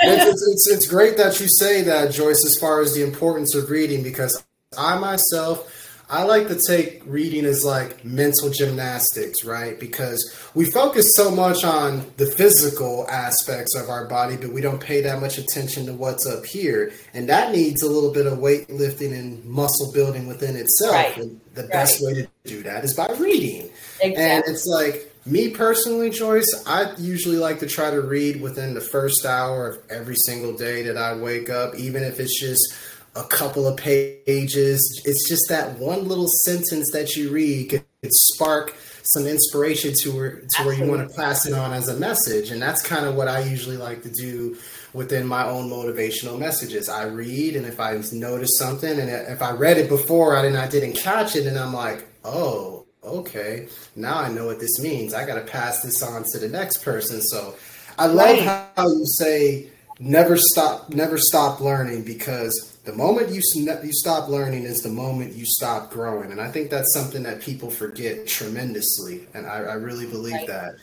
it's, 0.02 0.48
it's, 0.48 0.72
it's, 0.72 0.88
great 0.88 1.16
that 1.16 1.40
you 1.40 1.48
say 1.48 1.82
that, 1.84 2.12
Joyce, 2.12 2.44
as 2.46 2.58
far 2.60 2.82
as 2.82 2.94
the 2.94 3.02
importance 3.02 3.56
of 3.56 3.70
reading, 3.70 4.04
because 4.04 4.44
I 4.78 5.00
myself, 5.00 5.76
I 6.12 6.24
like 6.24 6.48
to 6.50 6.60
take 6.68 7.02
reading 7.08 7.44
as 7.46 7.66
like 7.66 8.06
mental 8.06 8.52
gymnastics, 8.52 9.44
right? 9.44 9.80
Because 9.80 10.32
we 10.54 10.70
focus 10.70 11.12
so 11.16 11.32
much 11.32 11.64
on 11.64 12.06
the 12.18 12.28
physical 12.28 13.08
aspects 13.10 13.76
of 13.76 13.90
our 13.90 14.08
body, 14.08 14.38
but 14.38 14.54
we 14.54 14.62
don't 14.62 14.80
pay 14.80 15.02
that 15.02 15.22
much 15.22 15.40
attention 15.40 15.88
to 15.88 15.94
what's 15.94 16.28
up 16.28 16.46
here. 16.46 16.92
And 17.16 17.28
that 17.30 17.52
needs 17.52 17.82
a 17.82 17.90
little 17.90 18.14
bit 18.14 18.28
of 18.28 18.38
weightlifting 18.38 19.12
and 19.12 19.44
muscle 19.44 19.92
building 19.92 20.28
within 20.28 20.56
itself. 20.56 20.94
Right. 20.94 21.18
And 21.18 21.42
the 21.56 21.64
right. 21.64 21.72
best 21.72 22.00
way 22.04 22.14
to 22.14 22.28
do 22.44 22.62
that 22.62 22.84
is 22.84 22.94
by 22.94 23.12
reading. 23.14 23.72
Exactly. 24.02 24.16
And 24.18 24.44
it's 24.46 24.68
like, 24.68 25.12
me 25.26 25.50
personally, 25.50 26.12
Joyce, 26.12 26.64
I 26.68 26.94
usually 26.98 27.38
like 27.38 27.60
to 27.60 27.68
try 27.68 27.90
to 27.90 28.02
read 28.02 28.40
within 28.40 28.76
the 28.76 28.82
first 28.82 29.26
hour 29.26 29.68
of 29.68 29.80
every 29.90 30.16
single 30.16 30.54
day 30.54 30.84
that 30.84 30.98
I 30.98 31.16
wake 31.16 31.50
up, 31.50 31.76
even 31.76 32.04
if 32.04 32.20
it's 32.20 32.40
just 32.40 32.74
a 33.20 33.24
couple 33.24 33.68
of 33.68 33.78
pages. 33.78 35.02
It's 35.06 35.28
just 35.28 35.44
that 35.50 35.78
one 35.78 36.08
little 36.08 36.30
sentence 36.46 36.90
that 36.94 37.16
you 37.16 37.30
read 37.32 37.70
could, 37.70 37.84
spark 38.12 38.74
some 39.04 39.28
inspiration 39.28 39.94
to 39.94 40.12
where 40.16 40.32
to 40.32 40.44
Absolutely. 40.44 40.66
where 40.66 40.86
you 40.86 40.90
want 40.90 41.10
to 41.10 41.16
pass 41.16 41.46
it 41.46 41.54
on 41.54 41.74
as 41.74 41.90
a 41.90 41.98
message, 41.98 42.50
and 42.50 42.62
that's 42.62 42.82
kind 42.82 43.06
of 43.06 43.16
what 43.16 43.28
I 43.28 43.42
usually 43.42 43.76
like 43.76 44.04
to 44.04 44.10
do 44.10 44.58
within 44.94 45.28
my 45.28 45.46
own 45.46 45.70
motivational 45.70 46.40
messages. 46.40 46.88
I 46.88 47.04
read, 47.04 47.58
and 47.58 47.66
if 47.66 47.80
I 47.82 48.02
notice 48.14 48.52
something, 48.58 49.00
and 49.00 49.10
if 49.10 49.42
I 49.42 49.52
read 49.52 49.78
it 49.78 49.90
before 49.90 50.38
and 50.38 50.56
I 50.56 50.70
didn't 50.70 50.94
catch 50.94 51.36
it, 51.36 51.46
and 51.46 51.60
I'm 51.60 51.74
like, 51.74 52.08
oh, 52.24 52.86
okay, 53.04 53.68
now 53.98 54.20
I 54.20 54.30
know 54.32 54.46
what 54.46 54.62
this 54.62 54.80
means. 54.80 55.14
I 55.14 55.26
got 55.26 55.36
to 55.36 55.52
pass 55.52 55.82
this 55.82 56.02
on 56.02 56.24
to 56.32 56.40
the 56.40 56.48
next 56.48 56.78
person. 56.78 57.22
So 57.22 57.56
I 57.98 58.06
love 58.06 58.38
right. 58.38 58.72
how 58.78 58.88
you 58.88 59.06
say 59.06 59.70
never 60.00 60.38
stop, 60.38 60.90
never 60.90 61.18
stop 61.18 61.60
learning 61.60 62.04
because 62.04 62.69
the 62.86 62.94
moment 62.94 63.30
you 63.30 63.42
you 63.56 63.94
stop 63.94 64.30
learning 64.30 64.64
is 64.64 64.80
the 64.80 64.90
moment 64.90 65.36
you 65.36 65.46
stop 65.46 65.92
growing, 65.92 66.32
and 66.32 66.42
I 66.42 66.50
think 66.50 66.70
that's 66.70 66.94
something 66.94 67.24
that 67.24 67.42
people 67.42 67.70
forget 67.70 68.28
tremendously, 68.28 69.28
and 69.34 69.46
I, 69.46 69.58
I 69.58 69.74
really 69.74 70.08
believe 70.08 70.34
right. 70.34 70.48
that. 70.48 70.76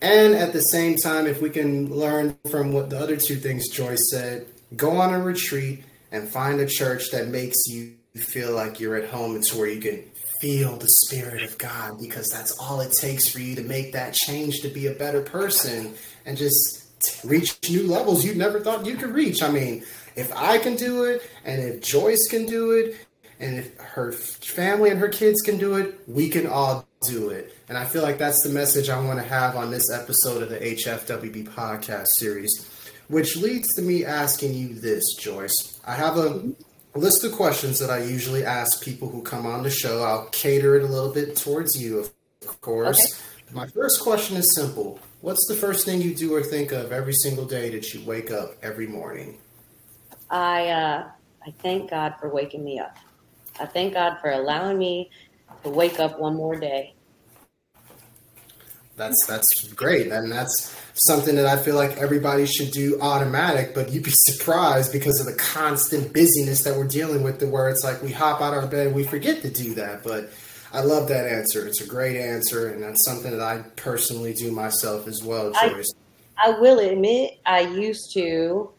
And 0.00 0.34
at 0.34 0.52
the 0.52 0.60
same 0.60 0.96
time, 0.96 1.26
if 1.26 1.40
we 1.40 1.50
can 1.50 1.90
learn 1.90 2.36
from 2.50 2.72
what 2.72 2.90
the 2.90 2.98
other 2.98 3.16
two 3.16 3.36
things 3.36 3.68
Joyce 3.68 4.10
said, 4.12 4.46
go 4.76 4.90
on 4.90 5.12
a 5.12 5.20
retreat 5.20 5.84
and 6.12 6.28
find 6.28 6.60
a 6.60 6.66
church 6.66 7.10
that 7.10 7.28
makes 7.28 7.56
you 7.66 7.94
feel 8.14 8.52
like 8.52 8.80
you're 8.80 8.96
at 8.96 9.08
home. 9.08 9.36
It's 9.36 9.54
where 9.54 9.68
you 9.68 9.80
can 9.80 10.04
feel 10.40 10.76
the 10.76 10.88
spirit 10.88 11.42
of 11.42 11.58
God 11.58 11.98
because 12.00 12.28
that's 12.28 12.56
all 12.58 12.80
it 12.80 12.92
takes 13.00 13.28
for 13.28 13.40
you 13.40 13.56
to 13.56 13.62
make 13.62 13.92
that 13.92 14.14
change 14.14 14.60
to 14.60 14.68
be 14.68 14.86
a 14.86 14.92
better 14.92 15.20
person 15.20 15.94
and 16.26 16.36
just 16.36 16.84
reach 17.24 17.58
new 17.68 17.86
levels 17.86 18.24
you 18.24 18.34
never 18.34 18.60
thought 18.60 18.86
you 18.86 18.96
could 18.96 19.10
reach. 19.10 19.42
I 19.42 19.50
mean, 19.50 19.84
if 20.18 20.34
I 20.34 20.58
can 20.58 20.74
do 20.76 21.04
it, 21.04 21.22
and 21.44 21.62
if 21.62 21.80
Joyce 21.80 22.26
can 22.28 22.46
do 22.46 22.72
it, 22.72 22.96
and 23.40 23.56
if 23.56 23.76
her 23.78 24.10
family 24.12 24.90
and 24.90 24.98
her 24.98 25.08
kids 25.08 25.40
can 25.42 25.58
do 25.58 25.76
it, 25.76 26.00
we 26.08 26.28
can 26.28 26.46
all 26.46 26.86
do 27.06 27.30
it. 27.30 27.54
And 27.68 27.78
I 27.78 27.84
feel 27.84 28.02
like 28.02 28.18
that's 28.18 28.42
the 28.42 28.48
message 28.48 28.88
I 28.88 29.00
want 29.00 29.20
to 29.20 29.24
have 29.24 29.54
on 29.54 29.70
this 29.70 29.90
episode 29.92 30.42
of 30.42 30.48
the 30.48 30.58
HFWB 30.58 31.48
podcast 31.48 32.06
series, 32.16 32.50
which 33.06 33.36
leads 33.36 33.68
to 33.76 33.82
me 33.82 34.04
asking 34.04 34.54
you 34.54 34.74
this, 34.74 35.04
Joyce. 35.20 35.80
I 35.86 35.94
have 35.94 36.16
a 36.16 36.42
list 36.94 37.22
of 37.22 37.32
questions 37.32 37.78
that 37.78 37.90
I 37.90 38.02
usually 38.02 38.44
ask 38.44 38.82
people 38.82 39.08
who 39.08 39.22
come 39.22 39.46
on 39.46 39.62
the 39.62 39.70
show. 39.70 40.02
I'll 40.02 40.26
cater 40.26 40.76
it 40.76 40.82
a 40.82 40.86
little 40.86 41.12
bit 41.12 41.36
towards 41.36 41.80
you, 41.80 42.00
of 42.00 42.60
course. 42.60 42.98
Okay. 42.98 43.54
My 43.54 43.66
first 43.68 44.00
question 44.00 44.36
is 44.36 44.54
simple 44.54 44.98
What's 45.20 45.46
the 45.48 45.54
first 45.54 45.84
thing 45.84 46.02
you 46.02 46.14
do 46.14 46.34
or 46.34 46.42
think 46.42 46.70
of 46.72 46.92
every 46.92 47.14
single 47.14 47.44
day 47.44 47.70
that 47.70 47.94
you 47.94 48.04
wake 48.04 48.30
up 48.30 48.54
every 48.62 48.86
morning? 48.86 49.38
I 50.30 50.68
uh, 50.68 51.08
I 51.46 51.50
thank 51.62 51.90
God 51.90 52.14
for 52.20 52.28
waking 52.28 52.64
me 52.64 52.78
up. 52.78 52.96
I 53.60 53.66
thank 53.66 53.94
God 53.94 54.18
for 54.20 54.30
allowing 54.30 54.78
me 54.78 55.10
to 55.62 55.70
wake 55.70 55.98
up 55.98 56.18
one 56.18 56.36
more 56.36 56.56
day. 56.56 56.94
That's 58.96 59.26
that's 59.26 59.72
great, 59.74 60.08
and 60.08 60.30
that's 60.30 60.76
something 61.06 61.36
that 61.36 61.46
I 61.46 61.56
feel 61.56 61.76
like 61.76 61.96
everybody 61.98 62.46
should 62.46 62.72
do 62.72 63.00
automatic. 63.00 63.74
But 63.74 63.90
you'd 63.90 64.04
be 64.04 64.12
surprised 64.12 64.92
because 64.92 65.20
of 65.20 65.26
the 65.26 65.40
constant 65.40 66.12
busyness 66.12 66.64
that 66.64 66.76
we're 66.76 66.88
dealing 66.88 67.22
with, 67.22 67.42
where 67.42 67.68
it's 67.68 67.84
like 67.84 68.02
we 68.02 68.12
hop 68.12 68.40
out 68.40 68.54
of 68.54 68.64
our 68.64 68.68
bed, 68.68 68.94
we 68.94 69.04
forget 69.04 69.42
to 69.42 69.50
do 69.50 69.74
that. 69.74 70.02
But 70.02 70.30
I 70.72 70.80
love 70.80 71.08
that 71.08 71.26
answer. 71.26 71.66
It's 71.66 71.80
a 71.80 71.86
great 71.86 72.16
answer, 72.16 72.68
and 72.68 72.82
that's 72.82 73.04
something 73.04 73.30
that 73.30 73.40
I 73.40 73.62
personally 73.76 74.34
do 74.34 74.50
myself 74.50 75.06
as 75.06 75.22
well, 75.22 75.52
Joyce. 75.52 75.92
I, 76.36 76.50
I 76.50 76.58
will 76.60 76.80
admit, 76.80 77.38
I 77.46 77.60
used 77.60 78.12
to 78.14 78.70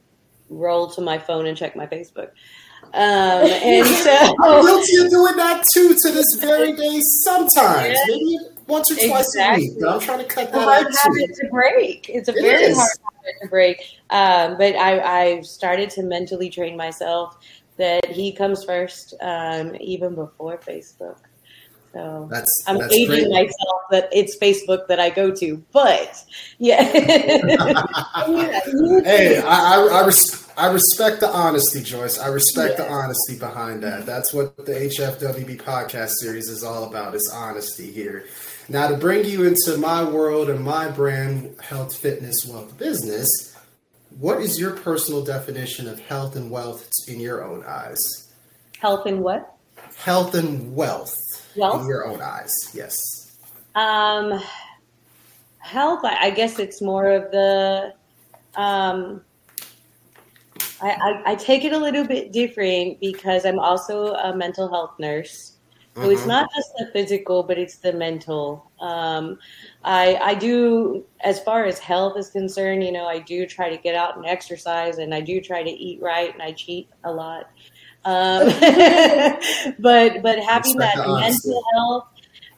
roll 0.49 0.89
to 0.91 1.01
my 1.01 1.17
phone 1.17 1.45
and 1.45 1.57
check 1.57 1.75
my 1.75 1.85
Facebook. 1.85 2.31
Um, 2.93 3.45
and 3.45 3.87
so 4.03 4.35
I'm 4.43 4.65
guilty 4.65 4.97
of 4.97 5.09
doing 5.09 5.35
that 5.37 5.63
too 5.73 5.95
to 6.01 6.11
this 6.11 6.37
very 6.39 6.73
day. 6.73 6.99
Sometimes, 7.23 7.87
yeah. 7.87 8.03
maybe 8.07 8.37
once 8.67 8.91
or 8.91 8.95
twice 8.95 9.27
exactly. 9.27 9.65
a 9.65 9.69
week. 9.69 9.77
But 9.79 9.89
I'm 9.89 9.99
trying 9.99 10.19
to 10.19 10.25
cut 10.25 10.51
that 10.51 10.61
hard 10.61 10.87
habit 11.03 11.35
to 11.35 11.47
break. 11.49 12.09
It's 12.09 12.29
a 12.29 12.33
it 12.33 12.41
very 12.41 12.63
is. 12.63 12.77
hard 12.77 12.89
habit 13.15 13.35
to 13.41 13.47
break. 13.47 13.83
Um, 14.09 14.57
but 14.57 14.75
I, 14.75 14.99
I've 14.99 15.45
started 15.45 15.89
to 15.91 16.03
mentally 16.03 16.49
train 16.49 16.77
myself 16.77 17.37
that 17.77 18.05
he 18.05 18.31
comes 18.31 18.63
first, 18.63 19.15
um, 19.21 19.75
even 19.79 20.15
before 20.15 20.57
Facebook. 20.57 21.17
So 21.93 22.27
that's, 22.29 22.63
I'm 22.67 22.77
that's 22.77 22.93
aging 22.93 23.29
great. 23.29 23.29
myself 23.29 23.81
that 23.89 24.09
it's 24.11 24.37
Facebook 24.37 24.87
that 24.87 24.99
I 24.99 25.09
go 25.09 25.31
to, 25.31 25.63
but 25.71 26.23
yeah. 26.59 26.83
hey, 29.03 29.41
I 29.41 29.75
I, 29.75 29.87
I, 29.91 30.05
res- 30.05 30.47
I, 30.55 30.71
respect 30.71 31.19
the 31.19 31.29
honesty, 31.29 31.81
Joyce. 31.81 32.19
I 32.19 32.27
respect 32.27 32.75
yeah. 32.77 32.85
the 32.85 32.91
honesty 32.91 33.39
behind 33.39 33.81
that. 33.81 34.05
That's 34.05 34.31
what 34.33 34.55
the 34.57 34.73
HFWB 34.73 35.61
podcast 35.63 36.11
series 36.21 36.47
is 36.47 36.63
all 36.63 36.83
about. 36.83 37.15
Is 37.15 37.31
honesty 37.33 37.91
here. 37.91 38.27
Now, 38.67 38.87
to 38.89 38.97
bring 38.97 39.25
you 39.25 39.45
into 39.45 39.77
my 39.77 40.03
world 40.03 40.49
and 40.49 40.63
my 40.63 40.91
brand, 40.91 41.55
health, 41.59 41.95
fitness, 41.95 42.45
wealth, 42.45 42.77
business. 42.77 43.27
What 44.19 44.41
is 44.41 44.59
your 44.59 44.71
personal 44.71 45.23
definition 45.23 45.87
of 45.87 45.99
health 45.99 46.35
and 46.35 46.51
wealth 46.51 46.87
in 47.07 47.19
your 47.19 47.43
own 47.43 47.63
eyes? 47.63 47.97
Health 48.79 49.05
and 49.05 49.21
what? 49.21 49.55
Health 49.95 50.35
and 50.35 50.75
wealth 50.75 51.15
in 51.59 51.87
your 51.87 52.05
own 52.05 52.21
eyes. 52.21 52.51
Yes. 52.73 52.95
Um, 53.75 54.41
health. 55.59 56.01
I 56.03 56.29
guess 56.31 56.59
it's 56.59 56.81
more 56.81 57.09
of 57.09 57.31
the. 57.31 57.93
Um, 58.55 59.21
I, 60.81 60.91
I, 60.91 61.31
I 61.31 61.35
take 61.35 61.65
it 61.65 61.73
a 61.73 61.77
little 61.77 62.05
bit 62.05 62.31
different 62.31 62.99
because 62.99 63.45
I'm 63.45 63.59
also 63.59 64.13
a 64.13 64.35
mental 64.35 64.69
health 64.69 64.93
nurse. 64.97 65.57
So 65.95 66.01
mm-hmm. 66.01 66.11
it's 66.11 66.25
not 66.25 66.49
just 66.55 66.71
the 66.77 66.89
physical, 66.93 67.43
but 67.43 67.57
it's 67.57 67.77
the 67.77 67.91
mental 67.91 68.71
Um, 68.79 69.39
I, 69.83 70.15
I 70.15 70.33
do, 70.35 71.03
as 71.21 71.41
far 71.41 71.65
as 71.65 71.79
health 71.79 72.17
is 72.17 72.29
concerned, 72.29 72.83
you 72.83 72.91
know, 72.91 73.07
I 73.07 73.19
do 73.19 73.45
try 73.45 73.69
to 73.69 73.77
get 73.77 73.95
out 73.95 74.15
and 74.15 74.25
exercise 74.25 74.99
and 74.99 75.13
I 75.13 75.21
do 75.21 75.41
try 75.41 75.63
to 75.63 75.69
eat 75.69 76.01
right 76.01 76.31
and 76.31 76.41
I 76.41 76.53
cheat 76.53 76.89
a 77.03 77.11
lot. 77.11 77.49
Um, 78.09 78.47
but, 79.79 80.21
but 80.21 80.39
having 80.39 80.77
that 80.77 80.97
mental 80.97 81.63
health, 81.73 82.07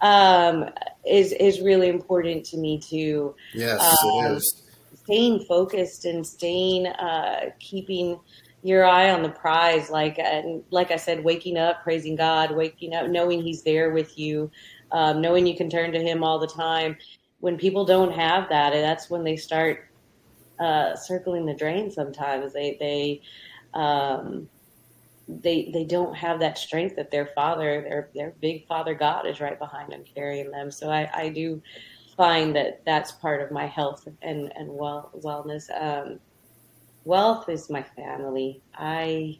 um, 0.02 0.70
is, 1.06 1.32
is 1.34 1.62
really 1.62 1.90
important 1.90 2.46
to 2.46 2.58
me 2.58 2.80
too. 2.80 3.36
Yes, 3.54 3.80
um, 3.82 4.10
it 4.10 4.32
is. 4.34 4.64
Staying 5.04 5.46
focused 5.46 6.06
and 6.06 6.26
staying, 6.26 6.88
uh, 6.88 7.52
keeping, 7.60 8.20
your 8.64 8.86
eye 8.86 9.10
on 9.10 9.24
the 9.24 9.30
prize 9.30 9.90
like 9.90 10.20
and 10.20 10.64
like 10.70 10.92
i 10.92 10.96
said 10.96 11.24
waking 11.24 11.58
up 11.58 11.82
praising 11.82 12.16
god 12.16 12.56
waking 12.56 12.94
up 12.94 13.10
knowing 13.10 13.42
he's 13.42 13.64
there 13.64 13.90
with 13.90 14.20
you 14.20 14.52
um, 14.92 15.22
knowing 15.22 15.48
you 15.48 15.56
can 15.56 15.70
turn 15.70 15.92
to 15.94 16.00
him 16.00 16.24
all 16.24 16.40
the 16.40 16.48
time. 16.48 16.98
When 17.40 17.58
people 17.58 17.86
don't 17.86 18.12
have 18.12 18.50
that, 18.50 18.72
that's 18.72 19.10
when 19.10 19.24
they 19.24 19.36
start 19.36 19.88
uh, 20.60 20.96
circling 20.96 21.46
the 21.46 21.56
drain. 21.56 21.90
Sometimes 21.90 22.54
they 22.54 22.78
they 22.80 23.22
um, 23.74 24.48
they 25.28 25.70
they 25.74 25.84
don't 25.84 26.16
have 26.16 26.40
that 26.40 26.58
strength 26.58 26.96
that 26.96 27.12
their 27.12 27.28
father, 27.28 27.82
their 27.82 28.10
their 28.14 28.34
big 28.42 28.66
father 28.68 28.94
God, 28.94 29.26
is 29.28 29.40
right 29.40 29.58
behind 29.58 29.92
them, 29.92 30.04
carrying 30.16 30.52
them. 30.52 30.72
So 30.72 30.90
I, 30.90 31.10
I 31.14 31.30
do 31.30 31.62
find 32.18 32.56
that 32.56 32.82
that's 32.86 33.14
part 33.14 33.42
of 33.42 33.52
my 33.52 33.68
health 33.68 34.08
and 34.22 34.52
and 34.56 34.70
well 34.70 35.12
wellness. 35.24 35.70
Um, 35.80 36.20
wealth 37.06 37.50
is 37.50 37.70
my 37.70 37.84
family. 37.84 38.62
I 38.76 39.40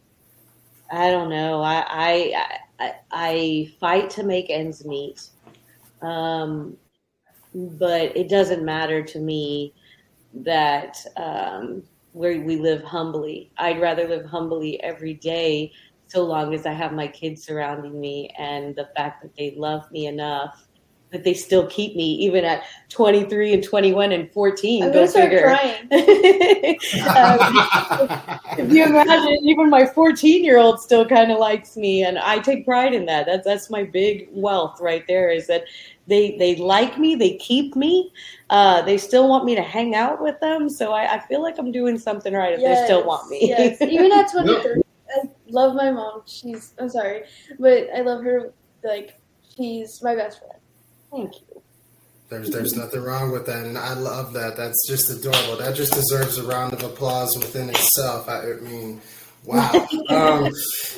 I 0.92 1.12
don't 1.12 1.30
know. 1.30 1.62
I 1.62 1.86
I 1.90 2.48
I, 2.80 2.94
I 3.12 3.74
fight 3.80 4.10
to 4.12 4.24
make 4.24 4.50
ends 4.50 4.86
meet. 4.86 5.30
Um, 6.02 6.78
but 7.54 8.16
it 8.16 8.30
doesn't 8.30 8.64
matter 8.64 9.04
to 9.04 9.20
me 9.20 9.74
that 10.34 10.98
um, 11.18 11.84
where 12.14 12.42
we 12.42 12.58
live 12.58 12.84
humbly. 12.84 13.52
I'd 13.58 13.82
rather 13.82 14.08
live 14.08 14.26
humbly 14.26 14.82
every 14.84 15.14
day 15.14 15.72
so 16.08 16.24
long 16.24 16.54
as 16.54 16.66
I 16.66 16.74
have 16.74 16.92
my 16.92 17.08
kids 17.08 17.44
surrounding 17.44 18.00
me 18.00 18.30
and 18.38 18.76
the 18.76 18.90
fact 18.96 19.24
that 19.24 19.36
they 19.38 19.56
love 19.56 19.90
me 19.92 20.08
enough 20.08 20.68
that 21.12 21.26
they 21.26 21.34
still 21.34 21.68
keep 21.68 21.96
me 21.96 22.14
even 22.16 22.46
at 22.46 22.64
23 22.90 23.54
and 23.54 23.64
21 23.64 24.12
and 24.12 24.32
14. 24.32 24.84
I'm 24.84 24.92
go 24.92 25.08
figure. 25.08 25.44
Crying. 25.44 25.82
um, 25.82 25.88
if 28.58 28.72
you 28.72 28.86
imagine, 28.86 29.40
even 29.44 29.70
my 29.70 29.86
14 29.86 30.44
year 30.44 30.58
old 30.58 30.80
still 30.80 31.06
kind 31.06 31.32
of 31.32 31.38
likes 31.38 31.76
me, 31.76 32.04
and 32.04 32.18
I 32.18 32.40
take 32.40 32.66
pride 32.66 32.94
in 32.94 33.06
that. 33.06 33.26
That's 33.26 33.46
that's 33.46 33.70
my 33.70 33.84
big 33.84 34.30
wealth 34.32 34.80
right 34.80 35.06
there. 35.08 35.30
Is 35.30 35.48
that 35.48 35.66
they 36.12 36.38
they 36.38 36.58
like 36.58 36.98
me, 37.00 37.16
they 37.16 37.38
keep 37.38 37.76
me, 37.76 38.12
uh, 38.50 38.82
they 38.82 38.98
still 38.98 39.28
want 39.30 39.46
me 39.46 39.56
to 39.56 39.62
hang 39.64 39.96
out 39.96 40.22
with 40.22 40.40
them. 40.42 40.70
So 40.70 40.92
I, 40.92 41.16
I 41.16 41.20
feel 41.20 41.42
like 41.42 41.58
I'm 41.58 41.72
doing 41.72 41.98
something 41.98 42.34
right 42.34 42.54
if 42.54 42.60
yes, 42.60 42.80
they 42.82 42.86
still 42.86 43.06
want 43.06 43.30
me. 43.30 43.40
yes, 43.48 43.82
even 43.82 44.12
at 44.20 44.32
23, 44.32 44.82
I 45.16 45.30
love 45.50 45.74
my 45.76 45.90
mom. 45.90 46.24
She's 46.28 46.74
I'm 46.78 46.90
sorry, 46.90 47.24
but 47.58 47.88
I 47.96 48.02
love 48.02 48.24
her. 48.24 48.54
Like 48.84 49.20
she's 49.56 50.02
my 50.04 50.16
best 50.16 50.40
friend 50.40 50.60
Thank 51.12 51.42
you. 51.42 51.62
There's 52.30 52.50
there's 52.50 52.76
nothing 52.76 53.02
wrong 53.02 53.32
with 53.32 53.46
that, 53.48 53.66
and 53.66 53.78
I 53.78 53.94
love 53.94 54.32
that. 54.34 54.56
That's 54.56 54.88
just 54.88 55.10
adorable. 55.10 55.58
That 55.58 55.76
just 55.76 55.94
deserves 55.94 56.38
a 56.38 56.44
round 56.44 56.74
of 56.74 56.84
applause 56.84 57.38
within 57.38 57.70
itself. 57.70 58.30
I, 58.30 58.52
I 58.52 58.56
mean, 58.62 59.02
wow. 59.46 59.88
um, 60.10 60.52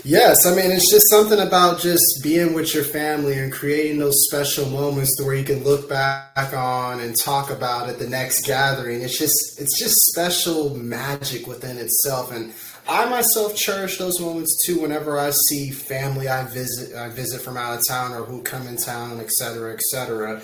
yes, 0.03 0.45
I 0.45 0.55
mean 0.55 0.71
it's 0.71 0.91
just 0.91 1.09
something 1.09 1.39
about 1.39 1.79
just 1.79 2.03
being 2.21 2.53
with 2.53 2.73
your 2.73 2.83
family 2.83 3.37
and 3.37 3.51
creating 3.51 3.99
those 3.99 4.25
special 4.27 4.67
moments 4.69 5.15
to 5.17 5.23
where 5.23 5.35
you 5.35 5.43
can 5.43 5.63
look 5.63 5.89
back 5.89 6.53
on 6.53 6.99
and 6.99 7.15
talk 7.17 7.49
about 7.49 7.89
it 7.89 7.99
the 7.99 8.07
next 8.07 8.45
gathering. 8.45 9.01
It's 9.01 9.17
just 9.17 9.59
it's 9.59 9.79
just 9.79 9.95
special 10.11 10.75
magic 10.75 11.47
within 11.47 11.77
itself, 11.77 12.31
and 12.31 12.53
I 12.87 13.05
myself 13.09 13.55
cherish 13.55 13.97
those 13.97 14.19
moments 14.19 14.65
too. 14.65 14.81
Whenever 14.81 15.17
I 15.17 15.31
see 15.47 15.71
family 15.71 16.27
I 16.27 16.43
visit, 16.45 16.95
I 16.95 17.09
visit 17.09 17.41
from 17.41 17.57
out 17.57 17.79
of 17.79 17.87
town 17.87 18.11
or 18.11 18.25
who 18.25 18.41
come 18.41 18.67
in 18.67 18.77
town, 18.77 19.19
etc., 19.19 19.73
etc. 19.73 20.41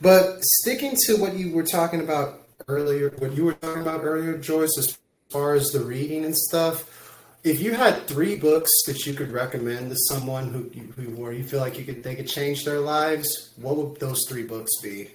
But 0.00 0.42
sticking 0.42 0.96
to 1.06 1.16
what 1.16 1.34
you 1.34 1.52
were 1.52 1.62
talking 1.62 2.00
about 2.00 2.42
earlier, 2.68 3.10
what 3.18 3.34
you 3.34 3.44
were 3.44 3.54
talking 3.54 3.82
about 3.82 4.00
earlier, 4.02 4.36
Joyce, 4.36 4.76
as 4.76 4.98
far 5.30 5.54
as 5.54 5.70
the 5.70 5.80
reading 5.80 6.24
and 6.24 6.36
stuff. 6.36 7.01
If 7.44 7.60
you 7.60 7.74
had 7.74 8.06
three 8.06 8.36
books 8.36 8.70
that 8.86 9.04
you 9.04 9.14
could 9.14 9.32
recommend 9.32 9.90
to 9.90 9.96
someone 10.08 10.52
who, 10.52 10.70
who 10.92 11.10
where 11.16 11.32
you 11.32 11.42
feel 11.42 11.58
like 11.58 11.76
you 11.76 11.84
could 11.84 12.02
they 12.02 12.14
could 12.14 12.28
change 12.28 12.64
their 12.64 12.78
lives, 12.78 13.52
what 13.56 13.76
would 13.76 13.98
those 13.98 14.26
three 14.28 14.44
books 14.44 14.70
be? 14.80 15.10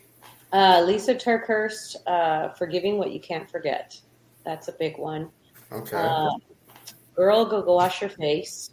Uh, 0.51 0.81
Lysa 0.81 1.15
TerKeurst, 1.15 1.95
uh, 2.05 2.49
"Forgiving 2.53 2.97
What 2.97 3.11
You 3.11 3.19
Can't 3.19 3.49
Forget." 3.49 3.99
That's 4.43 4.67
a 4.67 4.73
big 4.73 4.97
one. 4.97 5.29
Okay. 5.71 5.97
Uh, 5.97 6.29
Girl, 7.15 7.45
Go 7.45 7.61
Go 7.61 7.75
Wash 7.75 8.01
Your 8.01 8.09
Face. 8.09 8.71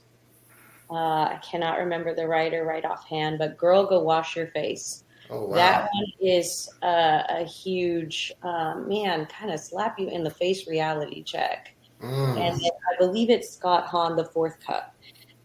Uh, 0.91 0.95
I 0.95 1.41
cannot 1.43 1.79
remember 1.79 2.15
the 2.15 2.27
writer 2.27 2.65
right 2.65 2.85
offhand, 2.85 3.39
but 3.39 3.57
Girl, 3.57 3.87
Go 3.87 4.01
Wash 4.01 4.37
Your 4.37 4.49
Face. 4.49 5.05
Oh, 5.31 5.47
wow. 5.47 5.55
That 5.55 5.89
one 5.93 6.05
is 6.21 6.69
uh, 6.83 7.23
a 7.29 7.45
huge, 7.45 8.33
um, 8.43 8.87
man, 8.89 9.27
kind 9.27 9.51
of 9.51 9.59
slap 9.59 9.99
you 9.99 10.09
in 10.09 10.23
the 10.23 10.31
face 10.31 10.69
reality 10.69 11.23
check. 11.23 11.74
Mm. 12.03 12.39
And 12.39 12.61
I 12.61 12.99
believe 12.99 13.31
it's 13.31 13.51
Scott 13.51 13.87
Hahn, 13.87 14.17
The 14.17 14.25
Fourth 14.27 14.59
Cup. 14.61 14.95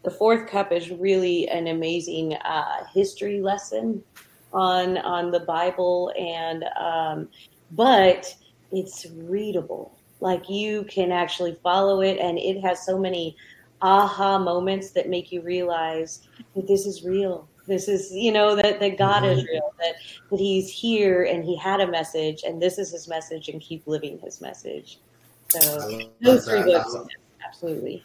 The 0.03 0.11
Fourth 0.11 0.49
Cup 0.49 0.71
is 0.71 0.91
really 0.91 1.47
an 1.49 1.67
amazing 1.67 2.33
uh, 2.35 2.85
history 2.93 3.41
lesson 3.41 4.03
on 4.53 4.97
on 4.97 5.31
the 5.31 5.41
Bible, 5.41 6.11
and 6.17 6.65
um, 6.79 7.29
but 7.71 8.33
it's 8.71 9.05
readable 9.15 9.99
like 10.21 10.49
you 10.49 10.83
can 10.85 11.11
actually 11.11 11.57
follow 11.63 12.01
it 12.01 12.17
and 12.17 12.37
it 12.37 12.59
has 12.61 12.85
so 12.85 12.97
many 12.97 13.35
aha 13.81 14.37
moments 14.37 14.91
that 14.91 15.09
make 15.09 15.31
you 15.31 15.41
realize 15.41 16.27
that 16.55 16.67
this 16.67 16.85
is 16.85 17.03
real 17.03 17.47
this 17.65 17.87
is 17.87 18.11
you 18.11 18.31
know 18.31 18.55
that, 18.55 18.79
that 18.79 18.97
god 18.97 19.23
mm-hmm. 19.23 19.39
is 19.39 19.45
real 19.45 19.73
that, 19.79 19.95
that 20.29 20.39
he's 20.39 20.69
here 20.69 21.23
and 21.23 21.45
he 21.45 21.55
had 21.55 21.79
a 21.79 21.87
message 21.87 22.43
and 22.45 22.61
this 22.61 22.77
is 22.77 22.91
his 22.91 23.07
message 23.07 23.47
and 23.47 23.61
keep 23.61 23.85
living 23.87 24.19
his 24.19 24.41
message 24.41 24.99
so 25.49 26.01
those 26.21 26.45
three 26.45 26.63
books 26.63 26.95
absolutely 27.45 28.03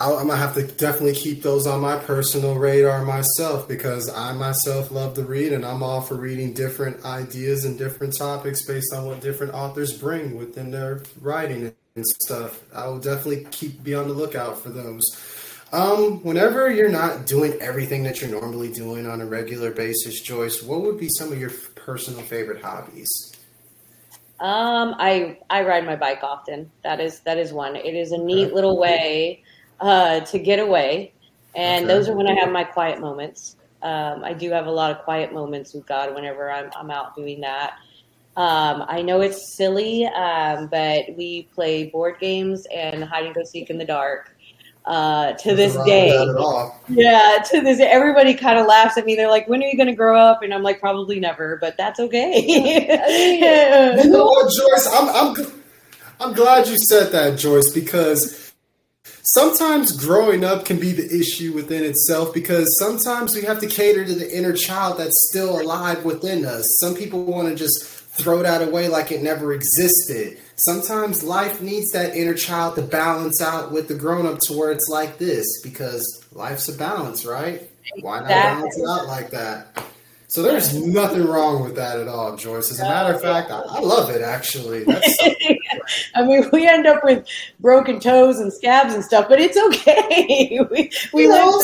I'm 0.00 0.28
gonna 0.28 0.36
have 0.36 0.54
to 0.54 0.62
definitely 0.62 1.14
keep 1.14 1.42
those 1.42 1.66
on 1.66 1.80
my 1.80 1.98
personal 1.98 2.54
radar 2.54 3.04
myself 3.04 3.68
because 3.68 4.08
I 4.08 4.32
myself 4.32 4.90
love 4.90 5.12
to 5.16 5.24
read 5.24 5.52
and 5.52 5.64
I'm 5.64 5.82
all 5.82 6.00
for 6.00 6.14
reading 6.14 6.54
different 6.54 7.04
ideas 7.04 7.66
and 7.66 7.78
different 7.78 8.16
topics 8.16 8.64
based 8.64 8.94
on 8.94 9.04
what 9.04 9.20
different 9.20 9.52
authors 9.52 9.92
bring 9.92 10.38
within 10.38 10.70
their 10.70 11.02
writing 11.20 11.74
and 11.96 12.06
stuff. 12.22 12.62
I 12.74 12.86
will 12.86 12.98
definitely 12.98 13.46
keep 13.50 13.84
be 13.84 13.94
on 13.94 14.08
the 14.08 14.14
lookout 14.14 14.58
for 14.58 14.70
those. 14.70 15.02
Um, 15.70 16.22
whenever 16.24 16.70
you're 16.70 16.88
not 16.88 17.26
doing 17.26 17.52
everything 17.60 18.02
that 18.04 18.22
you're 18.22 18.30
normally 18.30 18.72
doing 18.72 19.06
on 19.06 19.20
a 19.20 19.26
regular 19.26 19.70
basis, 19.70 20.20
Joyce, 20.22 20.62
what 20.62 20.80
would 20.80 20.98
be 20.98 21.08
some 21.10 21.30
of 21.30 21.38
your 21.38 21.50
personal 21.76 22.22
favorite 22.22 22.62
hobbies? 22.62 23.29
Um, 24.40 24.94
I 24.98 25.38
I 25.50 25.64
ride 25.64 25.84
my 25.84 25.96
bike 25.96 26.20
often. 26.22 26.70
That 26.82 26.98
is 26.98 27.20
that 27.20 27.36
is 27.36 27.52
one. 27.52 27.76
It 27.76 27.94
is 27.94 28.12
a 28.12 28.18
neat 28.18 28.54
little 28.54 28.78
way 28.78 29.42
uh, 29.80 30.20
to 30.20 30.38
get 30.38 30.58
away. 30.58 31.12
And 31.54 31.84
okay. 31.84 31.94
those 31.94 32.08
are 32.08 32.16
when 32.16 32.26
I 32.26 32.34
have 32.34 32.50
my 32.50 32.64
quiet 32.64 33.00
moments. 33.00 33.56
Um, 33.82 34.24
I 34.24 34.34
do 34.34 34.50
have 34.50 34.66
a 34.66 34.70
lot 34.70 34.90
of 34.90 35.02
quiet 35.04 35.32
moments 35.32 35.74
with 35.74 35.86
God 35.86 36.14
whenever 36.14 36.50
I'm, 36.50 36.70
I'm 36.76 36.90
out 36.90 37.16
doing 37.16 37.40
that. 37.40 37.74
Um, 38.36 38.84
I 38.88 39.02
know 39.02 39.20
it's 39.20 39.56
silly, 39.56 40.06
um, 40.06 40.68
but 40.68 41.04
we 41.16 41.48
play 41.54 41.86
board 41.86 42.16
games 42.20 42.66
and 42.74 43.02
hide 43.02 43.26
and 43.26 43.34
go 43.34 43.42
seek 43.42 43.70
in 43.70 43.78
the 43.78 43.84
dark. 43.84 44.36
Uh, 44.86 45.34
to 45.34 45.54
this 45.54 45.76
day, 45.84 46.08
yeah, 46.88 47.38
to 47.50 47.60
this, 47.60 47.80
everybody 47.80 48.34
kind 48.34 48.58
of 48.58 48.66
laughs 48.66 48.96
at 48.96 49.04
me. 49.04 49.14
They're 49.14 49.28
like, 49.28 49.46
"When 49.46 49.62
are 49.62 49.66
you 49.66 49.76
going 49.76 49.88
to 49.88 49.94
grow 49.94 50.18
up?" 50.18 50.42
And 50.42 50.54
I'm 50.54 50.62
like, 50.62 50.80
"Probably 50.80 51.20
never," 51.20 51.58
but 51.60 51.76
that's 51.76 52.00
okay. 52.00 52.40
you 54.02 54.10
know 54.10 54.24
what, 54.24 54.50
Joyce? 54.50 54.88
I'm, 54.90 55.08
I'm, 55.10 55.46
I'm 56.18 56.32
glad 56.34 56.66
you 56.66 56.78
said 56.78 57.12
that, 57.12 57.38
Joyce, 57.38 57.70
because 57.70 58.52
sometimes 59.22 59.92
growing 59.92 60.44
up 60.44 60.64
can 60.64 60.78
be 60.78 60.92
the 60.92 61.06
issue 61.14 61.52
within 61.52 61.84
itself 61.84 62.32
because 62.32 62.66
sometimes 62.78 63.34
we 63.34 63.42
have 63.42 63.60
to 63.60 63.66
cater 63.66 64.04
to 64.04 64.14
the 64.14 64.36
inner 64.36 64.54
child 64.54 64.98
that's 64.98 65.28
still 65.28 65.60
alive 65.60 66.04
within 66.04 66.44
us. 66.44 66.66
Some 66.80 66.94
people 66.94 67.24
want 67.24 67.48
to 67.48 67.54
just 67.54 67.99
throw 68.20 68.42
that 68.42 68.62
away 68.62 68.88
like 68.88 69.12
it 69.12 69.22
never 69.22 69.52
existed. 69.52 70.38
Sometimes 70.56 71.22
life 71.22 71.60
needs 71.60 71.92
that 71.92 72.16
inner 72.16 72.34
child 72.34 72.76
to 72.76 72.82
balance 72.82 73.40
out 73.40 73.72
with 73.72 73.88
the 73.88 73.94
grown 73.94 74.26
up 74.26 74.38
to 74.40 74.52
where 74.52 74.72
it's 74.72 74.88
like 74.88 75.18
this 75.18 75.46
because 75.62 76.24
life's 76.32 76.68
a 76.68 76.76
balance, 76.76 77.24
right? 77.24 77.70
Why 78.00 78.20
not 78.20 78.28
balance 78.28 78.78
it 78.78 78.88
out 78.88 79.06
like 79.06 79.30
that? 79.30 79.84
So 80.30 80.42
there's 80.42 80.72
nothing 80.76 81.26
wrong 81.26 81.64
with 81.64 81.74
that 81.74 81.98
at 81.98 82.06
all, 82.06 82.36
Joyce. 82.36 82.70
As 82.70 82.78
a 82.78 82.84
matter 82.84 83.14
of 83.14 83.20
fact, 83.20 83.50
I, 83.50 83.62
I 83.62 83.80
love 83.80 84.10
it 84.10 84.22
actually. 84.22 84.84
I 86.14 86.22
mean, 86.22 86.48
we 86.52 86.68
end 86.68 86.86
up 86.86 87.02
with 87.02 87.26
broken 87.58 87.98
toes 87.98 88.38
and 88.38 88.52
scabs 88.52 88.94
and 88.94 89.04
stuff, 89.04 89.26
but 89.28 89.40
it's 89.40 89.58
okay. 89.58 90.60
we 90.70 90.88
we 91.12 91.26
know, 91.26 91.60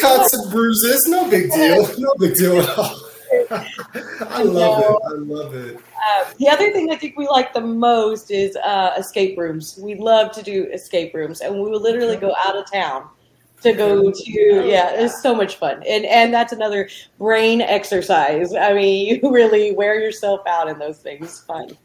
cuts 0.00 0.32
and 0.32 0.52
bruises, 0.52 1.04
no 1.08 1.28
big 1.28 1.50
deal, 1.50 1.88
no 1.98 2.14
big 2.20 2.36
deal 2.36 2.60
at 2.60 2.78
all. 2.78 3.03
I 3.50 4.42
love 4.42 4.80
it. 4.80 5.02
I 5.06 5.14
love 5.14 5.54
it. 5.54 5.76
Uh, 5.76 6.24
the 6.38 6.48
other 6.48 6.72
thing 6.72 6.90
I 6.90 6.96
think 6.96 7.16
we 7.16 7.26
like 7.26 7.52
the 7.52 7.60
most 7.60 8.30
is 8.30 8.56
uh, 8.56 8.94
escape 8.98 9.38
rooms. 9.38 9.78
We 9.82 9.94
love 9.94 10.32
to 10.32 10.42
do 10.42 10.64
escape 10.72 11.14
rooms, 11.14 11.40
and 11.40 11.54
we 11.54 11.60
will 11.60 11.80
literally 11.80 12.16
go 12.16 12.34
out 12.36 12.56
of 12.56 12.70
town 12.70 13.08
to 13.62 13.72
go 13.72 14.10
to. 14.10 14.66
Yeah, 14.66 14.90
it's 14.94 15.22
so 15.22 15.34
much 15.34 15.56
fun, 15.56 15.82
and 15.88 16.04
and 16.04 16.32
that's 16.32 16.52
another 16.52 16.88
brain 17.18 17.60
exercise. 17.60 18.54
I 18.54 18.74
mean, 18.74 19.20
you 19.22 19.32
really 19.32 19.72
wear 19.72 20.00
yourself 20.00 20.40
out 20.46 20.68
in 20.68 20.78
those 20.78 20.98
things. 20.98 21.40
Fun. 21.40 21.76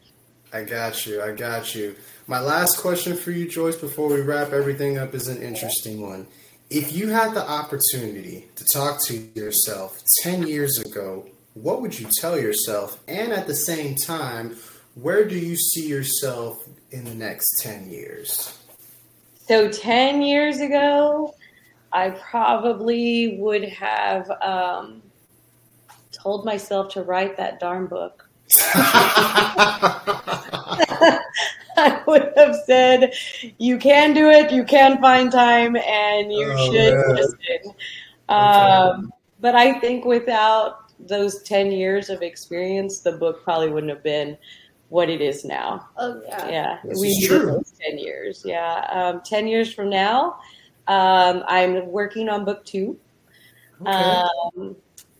I 0.52 0.64
got 0.64 1.06
you. 1.06 1.22
I 1.22 1.32
got 1.32 1.74
you. 1.74 1.96
My 2.26 2.40
last 2.40 2.78
question 2.78 3.16
for 3.16 3.30
you, 3.30 3.48
Joyce, 3.48 3.76
before 3.76 4.08
we 4.08 4.20
wrap 4.20 4.52
everything 4.52 4.98
up, 4.98 5.14
is 5.14 5.28
an 5.28 5.42
interesting 5.42 6.00
one. 6.00 6.26
If 6.70 6.92
you 6.92 7.08
had 7.08 7.34
the 7.34 7.48
opportunity 7.48 8.48
to 8.54 8.64
talk 8.72 9.02
to 9.06 9.16
yourself 9.34 10.00
10 10.22 10.46
years 10.46 10.78
ago, 10.78 11.26
what 11.54 11.82
would 11.82 11.98
you 11.98 12.08
tell 12.20 12.38
yourself? 12.38 12.98
And 13.08 13.32
at 13.32 13.46
the 13.46 13.54
same 13.54 13.96
time, 13.96 14.56
where 14.94 15.26
do 15.26 15.38
you 15.38 15.56
see 15.56 15.88
yourself 15.88 16.62
in 16.90 17.04
the 17.04 17.14
next 17.14 17.60
10 17.60 17.90
years? 17.90 18.56
So, 19.46 19.68
10 19.68 20.22
years 20.22 20.60
ago, 20.60 21.34
I 21.92 22.10
probably 22.10 23.36
would 23.38 23.64
have 23.64 24.30
um, 24.42 25.02
told 26.12 26.44
myself 26.44 26.92
to 26.94 27.02
write 27.02 27.36
that 27.36 27.58
darn 27.58 27.86
book. 27.86 28.28
I 31.76 32.02
would 32.06 32.32
have 32.36 32.56
said, 32.66 33.12
"You 33.58 33.78
can 33.78 34.12
do 34.12 34.28
it. 34.28 34.52
You 34.52 34.64
can 34.64 35.00
find 35.00 35.30
time, 35.30 35.76
and 35.76 36.32
you 36.32 36.52
oh, 36.52 36.72
should 36.72 36.94
man. 36.94 37.14
listen." 37.14 37.74
Um, 38.28 39.12
But 39.40 39.54
I 39.54 39.78
think 39.80 40.04
without 40.04 40.79
those 41.06 41.42
ten 41.42 41.70
years 41.72 42.10
of 42.10 42.22
experience, 42.22 43.00
the 43.00 43.12
book 43.12 43.42
probably 43.44 43.70
wouldn't 43.70 43.90
have 43.90 44.02
been 44.02 44.36
what 44.88 45.08
it 45.08 45.20
is 45.20 45.44
now. 45.44 45.88
Oh 45.96 46.20
yeah, 46.26 46.48
yeah. 46.48 46.78
This 46.84 47.00
we 47.00 47.08
need 47.08 47.30
those 47.30 47.72
ten 47.80 47.98
years. 47.98 48.42
Yeah, 48.44 48.86
um, 48.90 49.22
ten 49.24 49.46
years 49.46 49.72
from 49.72 49.88
now, 49.88 50.38
um, 50.88 51.44
I'm 51.46 51.86
working 51.86 52.28
on 52.28 52.44
book 52.44 52.64
two. 52.64 52.98
Okay. 53.80 53.90
Um, 53.90 54.76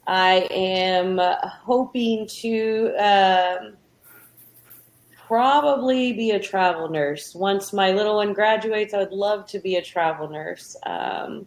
I 0.06 0.48
am 0.50 1.18
hoping 1.18 2.26
to 2.26 2.94
um, 2.98 3.76
probably 5.14 6.12
be 6.12 6.32
a 6.32 6.40
travel 6.40 6.88
nurse. 6.88 7.34
Once 7.34 7.72
my 7.72 7.92
little 7.92 8.16
one 8.16 8.32
graduates, 8.32 8.92
I 8.92 8.98
would 8.98 9.12
love 9.12 9.46
to 9.46 9.60
be 9.60 9.76
a 9.76 9.82
travel 9.82 10.28
nurse. 10.28 10.76
Um, 10.84 11.46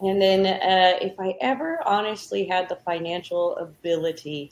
and 0.00 0.20
then, 0.20 0.46
uh, 0.46 0.98
if 1.00 1.18
I 1.18 1.34
ever 1.40 1.80
honestly 1.86 2.44
had 2.44 2.68
the 2.68 2.76
financial 2.76 3.56
ability, 3.56 4.50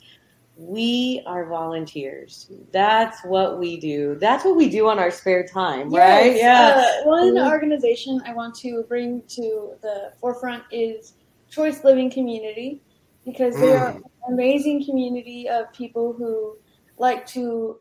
we 0.55 1.21
are 1.25 1.45
volunteers. 1.45 2.49
That's 2.71 3.23
what 3.23 3.59
we 3.59 3.79
do. 3.79 4.15
That's 4.19 4.45
what 4.45 4.55
we 4.55 4.69
do 4.69 4.87
on 4.87 4.99
our 4.99 5.11
spare 5.11 5.45
time, 5.45 5.89
yes. 5.91 5.99
right? 5.99 6.35
Yeah. 6.35 6.85
Uh, 6.85 7.07
one 7.07 7.33
mm-hmm. 7.33 7.51
organization 7.51 8.21
I 8.25 8.33
want 8.33 8.55
to 8.55 8.83
bring 8.83 9.23
to 9.29 9.73
the 9.81 10.13
forefront 10.19 10.63
is 10.71 11.13
Choice 11.49 11.83
Living 11.83 12.09
Community 12.11 12.81
because 13.25 13.55
they 13.59 13.73
are 13.73 13.93
mm. 13.93 13.97
an 13.97 14.33
amazing 14.33 14.85
community 14.85 15.47
of 15.49 15.71
people 15.73 16.13
who 16.13 16.57
like 16.97 17.25
to 17.27 17.79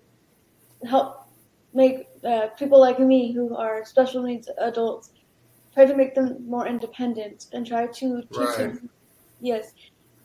help 0.88 1.28
make 1.74 2.08
uh, 2.24 2.48
people 2.58 2.80
like 2.80 2.98
me 2.98 3.32
who 3.32 3.56
are 3.56 3.84
special 3.84 4.22
needs 4.22 4.48
adults 4.58 5.10
try 5.74 5.84
to 5.84 5.94
make 5.94 6.14
them 6.14 6.36
more 6.46 6.66
independent 6.66 7.46
and 7.52 7.66
try 7.66 7.86
to 7.86 8.22
teach 8.22 8.38
right. 8.38 8.58
them 8.58 8.90
yes 9.40 9.72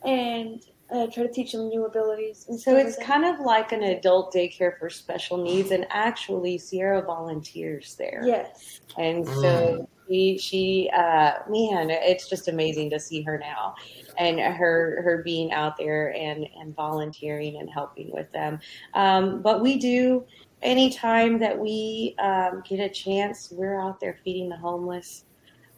and 0.05 0.63
uh, 0.89 1.05
try 1.07 1.23
to 1.23 1.31
teach 1.31 1.51
them 1.51 1.67
new 1.67 1.85
abilities 1.85 2.47
so 2.59 2.75
it's 2.77 2.97
kind 3.03 3.25
of 3.25 3.39
like 3.39 3.71
an 3.71 3.83
adult 3.83 4.33
daycare 4.33 4.77
for 4.79 4.89
special 4.89 5.37
needs 5.37 5.71
and 5.71 5.85
actually 5.89 6.57
sierra 6.57 7.01
volunteers 7.01 7.95
there 7.95 8.21
yes 8.25 8.79
and 8.97 9.25
so 9.25 9.33
mm. 9.33 9.87
she 10.07 10.37
she 10.37 10.89
uh, 10.93 11.33
man 11.49 11.89
it's 11.89 12.29
just 12.29 12.47
amazing 12.47 12.89
to 12.89 12.99
see 12.99 13.21
her 13.21 13.37
now 13.37 13.75
and 14.17 14.39
her 14.39 15.01
her 15.03 15.21
being 15.23 15.51
out 15.51 15.75
there 15.77 16.13
and 16.15 16.47
and 16.57 16.73
volunteering 16.73 17.57
and 17.57 17.69
helping 17.69 18.09
with 18.11 18.31
them 18.31 18.57
um, 18.93 19.41
but 19.41 19.61
we 19.61 19.77
do 19.77 20.25
anytime 20.61 21.39
that 21.39 21.57
we 21.57 22.15
um, 22.19 22.63
get 22.67 22.79
a 22.79 22.89
chance, 22.89 23.51
we're 23.51 23.79
out 23.79 23.99
there 23.99 24.17
feeding 24.23 24.49
the 24.49 24.57
homeless. 24.57 25.25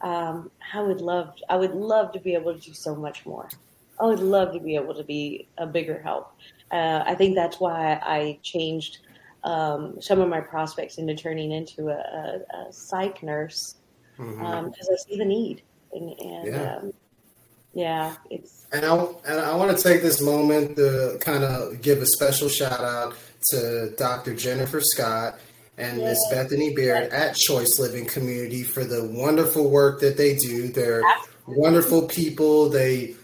Um, 0.02 0.50
I 0.72 0.80
would 0.80 1.00
love, 1.00 1.34
I 1.48 1.56
would 1.56 1.74
love 1.74 2.12
to 2.12 2.20
be 2.20 2.34
able 2.34 2.54
to 2.54 2.60
do 2.60 2.72
so 2.72 2.94
much 2.94 3.26
more. 3.26 3.48
I 4.00 4.06
would 4.06 4.20
love 4.20 4.52
to 4.54 4.60
be 4.60 4.76
able 4.76 4.94
to 4.94 5.04
be 5.04 5.48
a 5.58 5.66
bigger 5.66 6.00
help. 6.00 6.32
Uh, 6.70 7.02
I 7.04 7.14
think 7.14 7.34
that's 7.34 7.60
why 7.60 8.00
I 8.02 8.38
changed 8.42 8.98
um, 9.44 10.00
some 10.00 10.20
of 10.20 10.28
my 10.28 10.40
prospects 10.40 10.98
into 10.98 11.14
turning 11.14 11.52
into 11.52 11.88
a, 11.88 11.96
a, 11.96 12.68
a 12.68 12.72
psych 12.72 13.22
nurse 13.22 13.76
because 14.16 14.34
mm-hmm. 14.34 14.44
Um, 14.44 14.72
I 14.78 14.96
see 15.08 15.16
the 15.16 15.24
need. 15.24 15.62
And, 15.92 16.10
and 16.20 16.46
yeah. 16.46 16.76
Um, 16.76 16.92
yeah, 17.72 18.16
it's. 18.30 18.66
And 18.72 18.84
I, 18.84 18.94
and 19.28 19.40
I 19.40 19.54
want 19.54 19.76
to 19.76 19.82
take 19.82 20.02
this 20.02 20.20
moment 20.20 20.76
to 20.76 21.18
kind 21.20 21.44
of 21.44 21.80
give 21.82 22.02
a 22.02 22.06
special 22.06 22.48
shout 22.48 22.80
out 22.80 23.14
to 23.50 23.94
Dr. 23.96 24.34
Jennifer 24.34 24.80
Scott 24.80 25.38
and 25.80 25.98
Miss 25.98 26.18
Bethany 26.30 26.74
Baird 26.74 27.12
at 27.12 27.34
Choice 27.34 27.78
Living 27.78 28.06
Community 28.06 28.62
for 28.62 28.84
the 28.84 29.04
wonderful 29.04 29.70
work 29.70 30.00
that 30.00 30.16
they 30.16 30.36
do. 30.36 30.68
They're 30.68 31.02
Absolutely. 31.04 31.62
wonderful 31.62 32.02
people. 32.08 32.68
They 32.68 33.16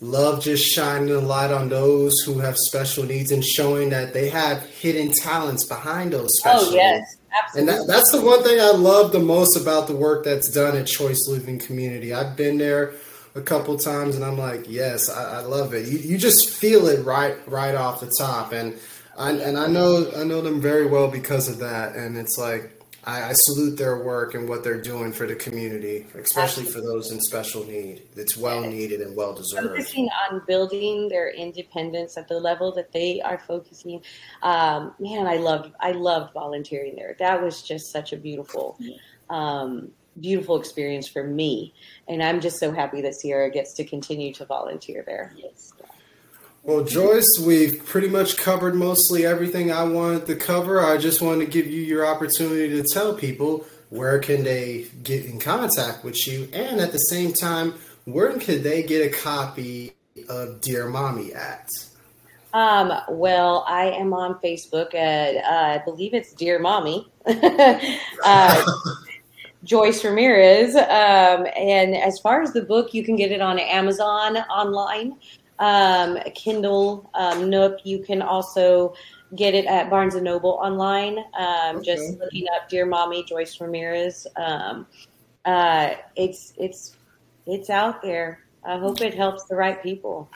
love 0.00 0.42
just 0.42 0.66
shining 0.66 1.14
a 1.14 1.20
light 1.20 1.50
on 1.50 1.68
those 1.68 2.20
who 2.20 2.38
have 2.40 2.56
special 2.56 3.04
needs 3.04 3.30
and 3.30 3.44
showing 3.44 3.90
that 3.90 4.12
they 4.12 4.28
have 4.28 4.62
hidden 4.66 5.12
talents 5.12 5.64
behind 5.64 6.12
those 6.12 6.30
oh, 6.44 6.58
special 6.58 6.68
oh, 6.68 6.74
yes. 6.74 6.98
needs. 6.98 7.16
Absolutely. 7.44 7.74
And 7.74 7.80
that, 7.80 7.92
that's 7.92 8.12
the 8.12 8.20
one 8.20 8.42
thing 8.42 8.60
I 8.60 8.70
love 8.70 9.12
the 9.12 9.20
most 9.20 9.56
about 9.56 9.86
the 9.86 9.96
work 9.96 10.24
that's 10.24 10.50
done 10.50 10.76
at 10.76 10.86
Choice 10.86 11.26
Living 11.28 11.58
Community. 11.58 12.12
I've 12.12 12.36
been 12.36 12.58
there 12.58 12.94
a 13.34 13.40
couple 13.40 13.76
times 13.76 14.14
and 14.14 14.24
I'm 14.24 14.38
like, 14.38 14.66
yes, 14.68 15.10
I, 15.10 15.38
I 15.38 15.40
love 15.40 15.74
it. 15.74 15.88
You, 15.88 15.98
you 15.98 16.18
just 16.18 16.50
feel 16.50 16.86
it 16.86 17.04
right 17.04 17.36
right 17.48 17.74
off 17.74 18.00
the 18.00 18.14
top. 18.16 18.52
And 18.52 18.78
I, 19.16 19.32
and 19.32 19.58
I 19.58 19.66
know 19.66 20.10
I 20.16 20.24
know 20.24 20.40
them 20.40 20.60
very 20.60 20.86
well 20.86 21.08
because 21.08 21.48
of 21.48 21.58
that. 21.58 21.96
And 21.96 22.16
it's 22.16 22.36
like 22.38 22.74
I, 23.06 23.30
I, 23.30 23.32
salute 23.34 23.76
their 23.76 24.02
work 24.02 24.34
and 24.34 24.48
what 24.48 24.64
they're 24.64 24.80
doing 24.80 25.12
for 25.12 25.26
the 25.26 25.34
community, 25.34 26.06
especially 26.14 26.64
for 26.64 26.80
those 26.80 27.12
in 27.12 27.20
special 27.20 27.64
need. 27.64 28.02
It's 28.16 28.36
well 28.36 28.62
needed 28.62 29.00
and 29.00 29.14
well 29.14 29.34
deserved. 29.34 29.68
Focusing 29.68 30.08
on 30.30 30.42
building 30.46 31.08
their 31.08 31.30
independence 31.30 32.16
at 32.16 32.28
the 32.28 32.38
level 32.40 32.72
that 32.72 32.92
they 32.92 33.20
are 33.20 33.38
focusing. 33.38 34.02
Um, 34.42 34.94
man, 34.98 35.26
I 35.26 35.36
loved 35.36 35.72
I 35.80 35.92
loved 35.92 36.32
volunteering 36.32 36.96
there. 36.96 37.16
That 37.18 37.42
was 37.42 37.62
just 37.62 37.92
such 37.92 38.12
a 38.12 38.16
beautiful. 38.16 38.78
Um, 39.30 39.90
beautiful 40.20 40.56
experience 40.60 41.08
for 41.08 41.24
me 41.24 41.74
and 42.06 42.22
i'm 42.22 42.40
just 42.40 42.60
so 42.60 42.70
happy 42.70 43.00
that 43.00 43.16
sierra 43.16 43.50
gets 43.50 43.72
to 43.72 43.82
continue 43.84 44.32
to 44.32 44.44
volunteer 44.44 45.02
there 45.04 45.34
yes 45.36 45.72
well, 46.64 46.82
Joyce, 46.82 47.28
we've 47.44 47.84
pretty 47.84 48.08
much 48.08 48.38
covered 48.38 48.74
mostly 48.74 49.26
everything 49.26 49.70
I 49.70 49.84
wanted 49.84 50.26
to 50.26 50.34
cover. 50.34 50.80
I 50.80 50.96
just 50.96 51.20
wanted 51.20 51.44
to 51.44 51.50
give 51.50 51.66
you 51.66 51.82
your 51.82 52.06
opportunity 52.06 52.70
to 52.70 52.82
tell 52.82 53.12
people 53.12 53.66
where 53.90 54.18
can 54.18 54.44
they 54.44 54.86
get 55.02 55.26
in 55.26 55.38
contact 55.38 56.04
with 56.04 56.26
you, 56.26 56.48
and 56.54 56.80
at 56.80 56.92
the 56.92 56.98
same 56.98 57.34
time, 57.34 57.74
where 58.06 58.36
can 58.38 58.62
they 58.62 58.82
get 58.82 59.06
a 59.06 59.14
copy 59.14 59.92
of 60.30 60.62
Dear 60.62 60.88
Mommy 60.88 61.34
at? 61.34 61.68
Um, 62.54 62.92
well, 63.10 63.66
I 63.68 63.90
am 63.90 64.14
on 64.14 64.36
Facebook 64.36 64.94
at 64.94 65.36
uh, 65.44 65.80
I 65.80 65.84
believe 65.84 66.14
it's 66.14 66.32
Dear 66.32 66.58
Mommy. 66.58 67.12
uh, 67.26 68.64
Joyce 69.64 70.04
Ramirez. 70.04 70.76
Um, 70.76 71.46
and 71.56 71.94
as 71.94 72.18
far 72.20 72.42
as 72.42 72.52
the 72.52 72.62
book, 72.62 72.94
you 72.94 73.02
can 73.02 73.16
get 73.16 73.32
it 73.32 73.40
on 73.40 73.58
Amazon 73.58 74.36
online 74.36 75.16
um, 75.58 76.18
Kindle, 76.34 77.10
um, 77.14 77.50
Nook. 77.50 77.80
You 77.84 78.00
can 78.00 78.22
also 78.22 78.94
get 79.34 79.54
it 79.54 79.66
at 79.66 79.90
Barnes 79.90 80.14
and 80.14 80.24
Noble 80.24 80.50
online. 80.50 81.18
Um, 81.38 81.76
okay. 81.76 81.84
Just 81.94 82.18
looking 82.18 82.46
up 82.54 82.68
"Dear 82.68 82.86
Mommy" 82.86 83.24
Joyce 83.24 83.60
Ramirez. 83.60 84.26
Um, 84.36 84.86
uh, 85.44 85.94
it's 86.16 86.52
it's 86.56 86.96
it's 87.46 87.70
out 87.70 88.02
there. 88.02 88.40
I 88.66 88.78
hope 88.78 89.02
it 89.02 89.12
helps 89.12 89.44
the 89.44 89.56
right 89.56 89.82
people. 89.82 90.30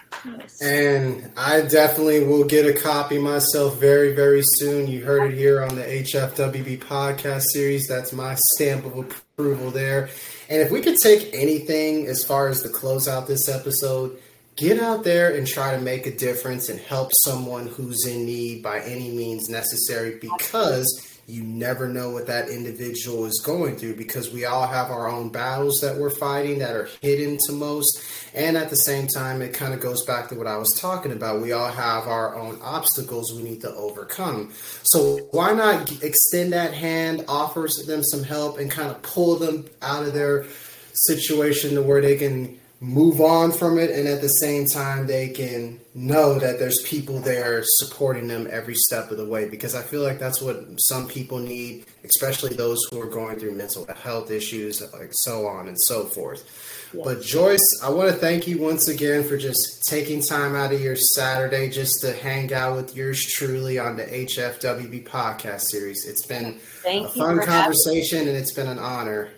And 0.60 1.32
I 1.38 1.62
definitely 1.62 2.24
will 2.24 2.44
get 2.44 2.66
a 2.66 2.78
copy 2.78 3.18
myself 3.18 3.78
very, 3.80 4.14
very 4.14 4.42
soon. 4.44 4.86
You 4.86 5.02
heard 5.02 5.32
it 5.32 5.36
here 5.38 5.62
on 5.62 5.74
the 5.74 5.82
HFWB 5.82 6.80
podcast 6.80 7.44
series. 7.52 7.88
That's 7.88 8.12
my 8.12 8.36
stamp 8.52 8.84
of 8.84 8.98
approval 8.98 9.70
there. 9.70 10.10
And 10.50 10.60
if 10.60 10.70
we 10.70 10.82
could 10.82 10.96
take 11.02 11.30
anything 11.32 12.06
as 12.06 12.22
far 12.22 12.48
as 12.48 12.62
to 12.64 12.68
close 12.68 13.08
out 13.08 13.26
this 13.26 13.48
episode, 13.48 14.18
get 14.58 14.80
out 14.80 15.04
there 15.04 15.34
and 15.36 15.46
try 15.46 15.74
to 15.74 15.80
make 15.80 16.06
a 16.06 16.14
difference 16.14 16.68
and 16.68 16.80
help 16.80 17.10
someone 17.22 17.68
who's 17.68 18.06
in 18.06 18.26
need 18.26 18.62
by 18.62 18.80
any 18.80 19.10
means 19.10 19.48
necessary 19.48 20.18
because 20.20 21.04
you 21.28 21.42
never 21.42 21.86
know 21.86 22.10
what 22.10 22.26
that 22.26 22.48
individual 22.48 23.26
is 23.26 23.40
going 23.44 23.76
through 23.76 23.94
because 23.94 24.32
we 24.32 24.46
all 24.46 24.66
have 24.66 24.90
our 24.90 25.08
own 25.08 25.28
battles 25.28 25.80
that 25.82 25.96
we're 25.96 26.10
fighting 26.10 26.58
that 26.58 26.74
are 26.74 26.88
hidden 27.02 27.38
to 27.46 27.52
most. 27.52 28.02
And 28.34 28.56
at 28.56 28.70
the 28.70 28.76
same 28.76 29.06
time, 29.06 29.42
it 29.42 29.52
kind 29.52 29.74
of 29.74 29.80
goes 29.80 30.04
back 30.06 30.30
to 30.30 30.34
what 30.34 30.46
I 30.46 30.56
was 30.56 30.70
talking 30.70 31.12
about. 31.12 31.42
We 31.42 31.52
all 31.52 31.70
have 31.70 32.08
our 32.08 32.34
own 32.34 32.58
obstacles 32.62 33.32
we 33.34 33.42
need 33.42 33.60
to 33.60 33.74
overcome. 33.74 34.52
So 34.84 35.18
why 35.30 35.52
not 35.52 36.02
extend 36.02 36.54
that 36.54 36.72
hand, 36.72 37.26
offer 37.28 37.68
them 37.86 38.02
some 38.02 38.24
help, 38.24 38.58
and 38.58 38.70
kind 38.70 38.90
of 38.90 39.02
pull 39.02 39.36
them 39.36 39.66
out 39.82 40.06
of 40.06 40.14
their 40.14 40.46
situation 40.94 41.74
to 41.74 41.82
where 41.82 42.00
they 42.00 42.16
can 42.16 42.58
move 42.80 43.20
on 43.20 43.50
from 43.50 43.76
it 43.76 43.90
and 43.90 44.06
at 44.06 44.20
the 44.20 44.28
same 44.28 44.64
time 44.64 45.06
they 45.06 45.28
can 45.28 45.80
know 45.94 46.38
that 46.38 46.60
there's 46.60 46.80
people 46.82 47.18
there 47.18 47.60
supporting 47.64 48.28
them 48.28 48.46
every 48.52 48.74
step 48.76 49.10
of 49.10 49.16
the 49.16 49.26
way 49.26 49.48
because 49.48 49.74
i 49.74 49.82
feel 49.82 50.00
like 50.00 50.20
that's 50.20 50.40
what 50.40 50.64
some 50.78 51.08
people 51.08 51.38
need 51.38 51.84
especially 52.04 52.54
those 52.54 52.78
who 52.90 53.00
are 53.00 53.10
going 53.10 53.36
through 53.36 53.50
mental 53.50 53.84
health 53.96 54.30
issues 54.30 54.80
like 54.92 55.10
so 55.10 55.46
on 55.46 55.66
and 55.66 55.80
so 55.80 56.04
forth. 56.04 56.44
Yes. 56.92 57.04
but 57.04 57.20
joyce 57.20 57.80
i 57.82 57.88
want 57.88 58.10
to 58.10 58.16
thank 58.16 58.46
you 58.46 58.58
once 58.58 58.88
again 58.88 59.24
for 59.24 59.36
just 59.36 59.84
taking 59.88 60.22
time 60.22 60.54
out 60.54 60.72
of 60.72 60.80
your 60.80 60.94
saturday 60.94 61.68
just 61.68 62.00
to 62.02 62.12
hang 62.12 62.54
out 62.54 62.76
with 62.76 62.94
yours 62.94 63.26
truly 63.26 63.78
on 63.80 63.96
the 63.96 64.04
hfwb 64.04 65.04
podcast 65.04 65.62
series. 65.62 66.06
It's 66.06 66.26
been 66.26 66.54
thank 66.82 67.06
a 67.06 67.10
fun 67.10 67.44
conversation 67.44 68.28
and 68.28 68.36
it's 68.36 68.52
been 68.52 68.68
an 68.68 68.78
honor 68.78 69.30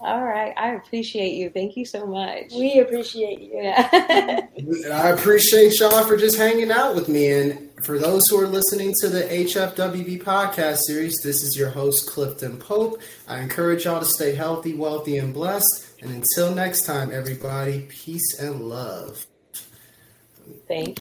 all 0.00 0.22
right. 0.22 0.52
I 0.56 0.74
appreciate 0.74 1.34
you. 1.34 1.48
Thank 1.50 1.76
you 1.76 1.84
so 1.84 2.06
much. 2.06 2.52
We 2.52 2.80
appreciate 2.80 3.40
you. 3.40 3.50
Yeah. 3.54 4.46
I 4.92 5.10
appreciate 5.10 5.78
y'all 5.80 6.04
for 6.04 6.16
just 6.16 6.36
hanging 6.36 6.70
out 6.70 6.94
with 6.94 7.08
me. 7.08 7.32
And 7.32 7.70
for 7.82 7.98
those 7.98 8.28
who 8.28 8.38
are 8.38 8.46
listening 8.46 8.94
to 9.00 9.08
the 9.08 9.22
HFWB 9.22 10.22
podcast 10.22 10.80
series, 10.86 11.16
this 11.22 11.42
is 11.42 11.56
your 11.56 11.70
host, 11.70 12.08
Clifton 12.10 12.58
Pope. 12.58 13.00
I 13.26 13.40
encourage 13.40 13.86
y'all 13.86 14.00
to 14.00 14.06
stay 14.06 14.34
healthy, 14.34 14.74
wealthy, 14.74 15.16
and 15.16 15.32
blessed. 15.32 15.86
And 16.02 16.10
until 16.10 16.54
next 16.54 16.82
time, 16.82 17.10
everybody, 17.10 17.86
peace 17.88 18.38
and 18.38 18.60
love. 18.60 19.26
Thank 20.68 20.94